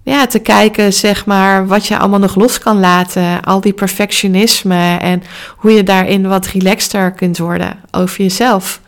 ja, 0.02 0.26
te 0.26 0.38
kijken, 0.38 0.92
zeg 0.92 1.26
maar, 1.26 1.66
wat 1.66 1.86
je 1.86 1.98
allemaal 1.98 2.18
nog 2.18 2.34
los 2.34 2.58
kan 2.58 2.80
laten. 2.80 3.42
Al 3.42 3.60
die 3.60 3.72
perfectionisme 3.72 4.96
en 4.96 5.22
hoe 5.56 5.72
je 5.72 5.82
daarin 5.82 6.28
wat 6.28 6.46
relaxter 6.46 7.12
kunt 7.12 7.38
worden 7.38 7.78
over 7.90 8.22
jezelf. 8.22 8.80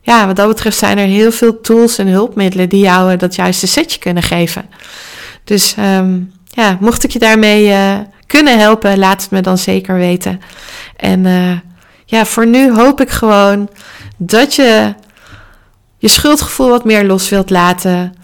Ja, 0.00 0.26
wat 0.26 0.36
dat 0.36 0.48
betreft 0.48 0.78
zijn 0.78 0.98
er 0.98 1.06
heel 1.06 1.32
veel 1.32 1.60
tools 1.60 1.98
en 1.98 2.06
hulpmiddelen 2.06 2.68
die 2.68 2.80
jou 2.80 3.16
dat 3.16 3.34
juiste 3.34 3.66
setje 3.66 3.98
kunnen 3.98 4.22
geven. 4.22 4.64
Dus 5.44 5.74
ehm, 5.76 6.18
ja, 6.44 6.76
mocht 6.80 7.04
ik 7.04 7.10
je 7.10 7.18
daarmee 7.18 7.68
uh, 7.68 7.98
kunnen 8.26 8.58
helpen, 8.58 8.98
laat 8.98 9.22
het 9.22 9.30
me 9.30 9.40
dan 9.40 9.58
zeker 9.58 9.94
weten. 9.94 10.40
En 10.96 11.24
uh, 11.24 11.58
ja, 12.04 12.24
voor 12.24 12.46
nu 12.46 12.72
hoop 12.72 13.00
ik 13.00 13.10
gewoon 13.10 13.70
dat 14.16 14.54
je 14.54 14.94
je 15.98 16.08
schuldgevoel 16.08 16.68
wat 16.68 16.84
meer 16.84 17.04
los 17.04 17.28
wilt 17.28 17.50
laten. 17.50 18.14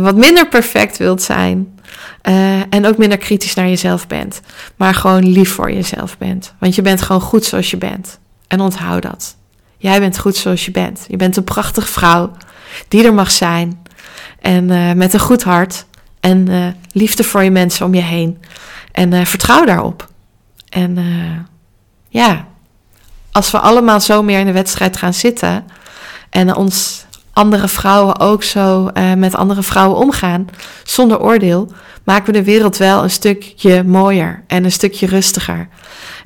Wat 0.00 0.16
minder 0.16 0.48
perfect 0.48 0.96
wilt 0.96 1.22
zijn. 1.22 1.78
en 2.70 2.86
ook 2.86 2.96
minder 2.96 3.18
kritisch 3.18 3.54
naar 3.54 3.68
jezelf 3.68 4.06
bent. 4.06 4.40
Maar 4.76 4.94
gewoon 4.94 5.32
lief 5.32 5.52
voor 5.52 5.72
jezelf 5.72 6.18
bent. 6.18 6.54
Want 6.58 6.74
je 6.74 6.82
bent 6.82 7.02
gewoon 7.02 7.20
goed 7.20 7.44
zoals 7.44 7.70
je 7.70 7.76
bent. 7.76 8.18
En 8.46 8.60
onthoud 8.60 9.02
dat. 9.02 9.36
Jij 9.80 10.00
bent 10.00 10.18
goed 10.18 10.36
zoals 10.36 10.64
je 10.64 10.70
bent. 10.70 11.04
Je 11.08 11.16
bent 11.16 11.36
een 11.36 11.44
prachtige 11.44 11.86
vrouw 11.86 12.30
die 12.88 13.04
er 13.04 13.14
mag 13.14 13.30
zijn. 13.30 13.82
En 14.40 14.96
met 14.96 15.12
een 15.12 15.20
goed 15.20 15.42
hart. 15.42 15.84
En 16.20 16.48
uh, 16.48 16.66
liefde 16.92 17.24
voor 17.24 17.42
je 17.42 17.50
mensen 17.50 17.86
om 17.86 17.94
je 17.94 18.00
heen. 18.00 18.38
En 18.92 19.12
uh, 19.12 19.24
vertrouw 19.24 19.64
daarop. 19.64 20.08
En 20.68 20.98
ja, 22.08 22.46
als 23.32 23.50
we 23.50 23.58
allemaal 23.58 24.00
zo 24.00 24.22
meer 24.22 24.38
in 24.38 24.46
de 24.46 24.52
wedstrijd 24.52 24.96
gaan 24.96 25.14
zitten. 25.14 25.64
En 26.30 26.54
ons 26.56 27.04
andere 27.32 27.68
vrouwen 27.68 28.18
ook 28.18 28.42
zo 28.42 28.90
met 29.16 29.34
andere 29.34 29.62
vrouwen 29.62 29.98
omgaan. 29.98 30.46
Zonder 30.84 31.20
oordeel. 31.20 31.72
Maken 32.04 32.26
we 32.26 32.38
de 32.38 32.44
wereld 32.44 32.76
wel 32.76 33.02
een 33.02 33.10
stukje 33.10 33.84
mooier. 33.84 34.44
En 34.46 34.64
een 34.64 34.72
stukje 34.72 35.06
rustiger. 35.06 35.68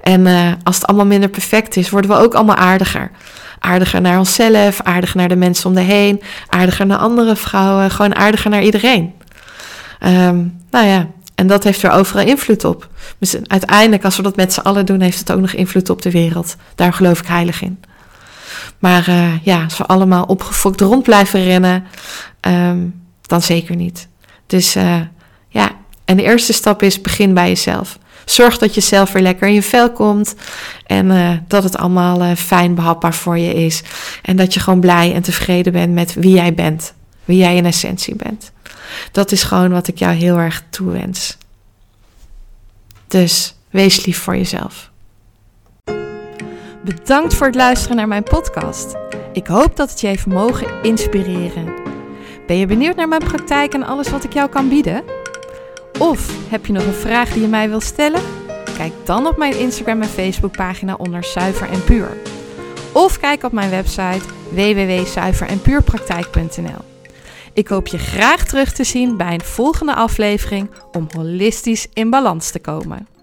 En 0.01 0.27
als 0.63 0.77
het 0.77 0.87
allemaal 0.87 1.07
minder 1.07 1.29
perfect 1.29 1.77
is, 1.77 1.91
worden 1.91 2.11
we 2.11 2.17
ook 2.17 2.35
allemaal 2.35 2.57
aardiger 2.57 3.11
aardiger 3.65 4.01
naar 4.01 4.19
onszelf, 4.19 4.81
aardiger 4.81 5.17
naar 5.17 5.29
de 5.29 5.37
mensen 5.37 5.69
om 5.69 5.75
de 5.75 5.81
heen, 5.81 6.23
aardiger 6.49 6.87
naar 6.87 6.99
andere 6.99 7.37
vrouwen, 7.37 7.91
gewoon 7.91 8.15
aardiger 8.15 8.51
naar 8.51 8.63
iedereen. 8.63 9.13
Um, 10.01 10.61
nou 10.71 10.87
ja, 10.87 11.07
en 11.35 11.47
dat 11.47 11.65
heeft 11.65 11.83
er 11.83 11.91
overal 11.91 12.27
invloed 12.27 12.65
op. 12.65 12.89
Dus 13.19 13.37
uiteindelijk, 13.47 14.05
als 14.05 14.17
we 14.17 14.23
dat 14.23 14.37
met 14.37 14.53
z'n 14.53 14.61
allen 14.61 14.87
doen, 14.87 15.01
heeft 15.01 15.19
het 15.19 15.33
ook 15.33 15.41
nog 15.41 15.53
invloed 15.53 15.91
op 15.91 16.03
de 16.03 16.11
wereld. 16.11 16.57
Daar 16.75 16.93
geloof 16.93 17.21
ik 17.21 17.27
heilig 17.27 17.63
in. 17.63 17.81
Maar 18.79 19.09
uh, 19.09 19.45
ja, 19.45 19.63
als 19.65 19.79
we 19.79 19.87
allemaal 19.87 20.25
opgefokt 20.25 20.81
rond 20.81 21.03
blijven 21.03 21.45
rennen, 21.45 21.85
um, 22.41 23.03
dan 23.23 23.43
zeker 23.43 23.77
niet. 23.77 24.09
Dus 24.47 24.77
uh, 24.77 25.01
ja, 25.49 25.71
en 26.05 26.17
de 26.17 26.23
eerste 26.23 26.53
stap 26.53 26.83
is 26.83 27.01
begin 27.01 27.35
bij 27.35 27.49
jezelf. 27.49 27.99
Zorg 28.25 28.59
dat 28.59 28.75
je 28.75 28.81
zelf 28.81 29.13
weer 29.13 29.23
lekker 29.23 29.49
in 29.49 29.55
je 29.55 29.63
vel 29.63 29.93
komt. 29.93 30.35
En 30.87 31.07
uh, 31.07 31.31
dat 31.49 31.63
het 31.63 31.77
allemaal 31.77 32.35
fijn 32.37 32.75
behapbaar 32.75 33.15
voor 33.15 33.39
je 33.39 33.55
is. 33.55 33.83
En 34.23 34.37
dat 34.37 34.55
je 34.55 34.61
gewoon 34.61 34.81
blij 34.81 35.15
en 35.15 35.23
tevreden 35.23 35.73
bent 35.73 35.93
met 35.93 36.15
wie 36.15 36.35
jij 36.35 36.55
bent. 36.55 36.95
Wie 37.25 37.39
jij 37.39 37.57
in 37.57 37.67
essentie 37.67 38.17
bent. 38.17 38.53
Dat 39.13 39.33
is 39.33 39.43
gewoon 39.43 39.71
wat 39.71 39.89
ik 39.89 39.99
jou 39.99 40.15
heel 40.15 40.37
erg 40.37 40.63
toewens. 40.71 41.37
Dus 43.09 43.55
wees 43.71 44.05
lief 44.05 44.19
voor 44.19 44.37
jezelf. 44.37 44.91
Bedankt 46.85 47.35
voor 47.35 47.47
het 47.47 47.57
luisteren 47.57 47.97
naar 47.97 48.09
mijn 48.09 48.23
podcast. 48.23 48.97
Ik 49.33 49.47
hoop 49.47 49.77
dat 49.77 49.91
het 49.91 50.01
je 50.01 50.07
heeft 50.07 50.27
mogen 50.27 50.83
inspireren. 50.83 51.75
Ben 52.47 52.57
je 52.57 52.67
benieuwd 52.67 52.97
naar 52.97 53.09
mijn 53.09 53.25
praktijk 53.25 53.75
en 53.75 53.83
alles 53.83 54.11
wat 54.11 54.25
ik 54.25 54.33
jou 54.33 54.49
kan 54.49 54.69
bieden? 54.69 55.03
Of 55.99 56.51
heb 56.51 56.67
je 56.67 56.73
nog 56.73 56.87
een 56.87 56.93
vraag 56.93 57.33
die 57.33 57.43
je 57.43 57.49
mij 57.49 57.69
wilt 57.69 57.83
stellen? 57.83 58.23
Kijk 58.77 58.93
dan 59.05 59.27
op 59.27 59.37
mijn 59.37 59.59
Instagram 59.59 60.03
en 60.03 60.09
Facebook 60.09 60.57
pagina 60.57 60.95
onder 60.95 61.25
Zuiver 61.25 61.69
en 61.69 61.85
Puur. 61.85 62.17
Of 62.93 63.19
kijk 63.19 63.43
op 63.43 63.53
mijn 63.53 63.71
website 63.71 64.23
www.zuiverenpuurpraktijk.nl. 64.51 66.85
Ik 67.53 67.69
hoop 67.69 67.87
je 67.87 67.99
graag 67.99 68.45
terug 68.45 68.73
te 68.73 68.85
zien 68.85 69.17
bij 69.17 69.35
een 69.35 69.41
volgende 69.41 69.95
aflevering 69.95 70.71
om 70.93 71.09
holistisch 71.17 71.87
in 71.93 72.11
balans 72.11 72.51
te 72.51 72.59
komen. 72.59 73.14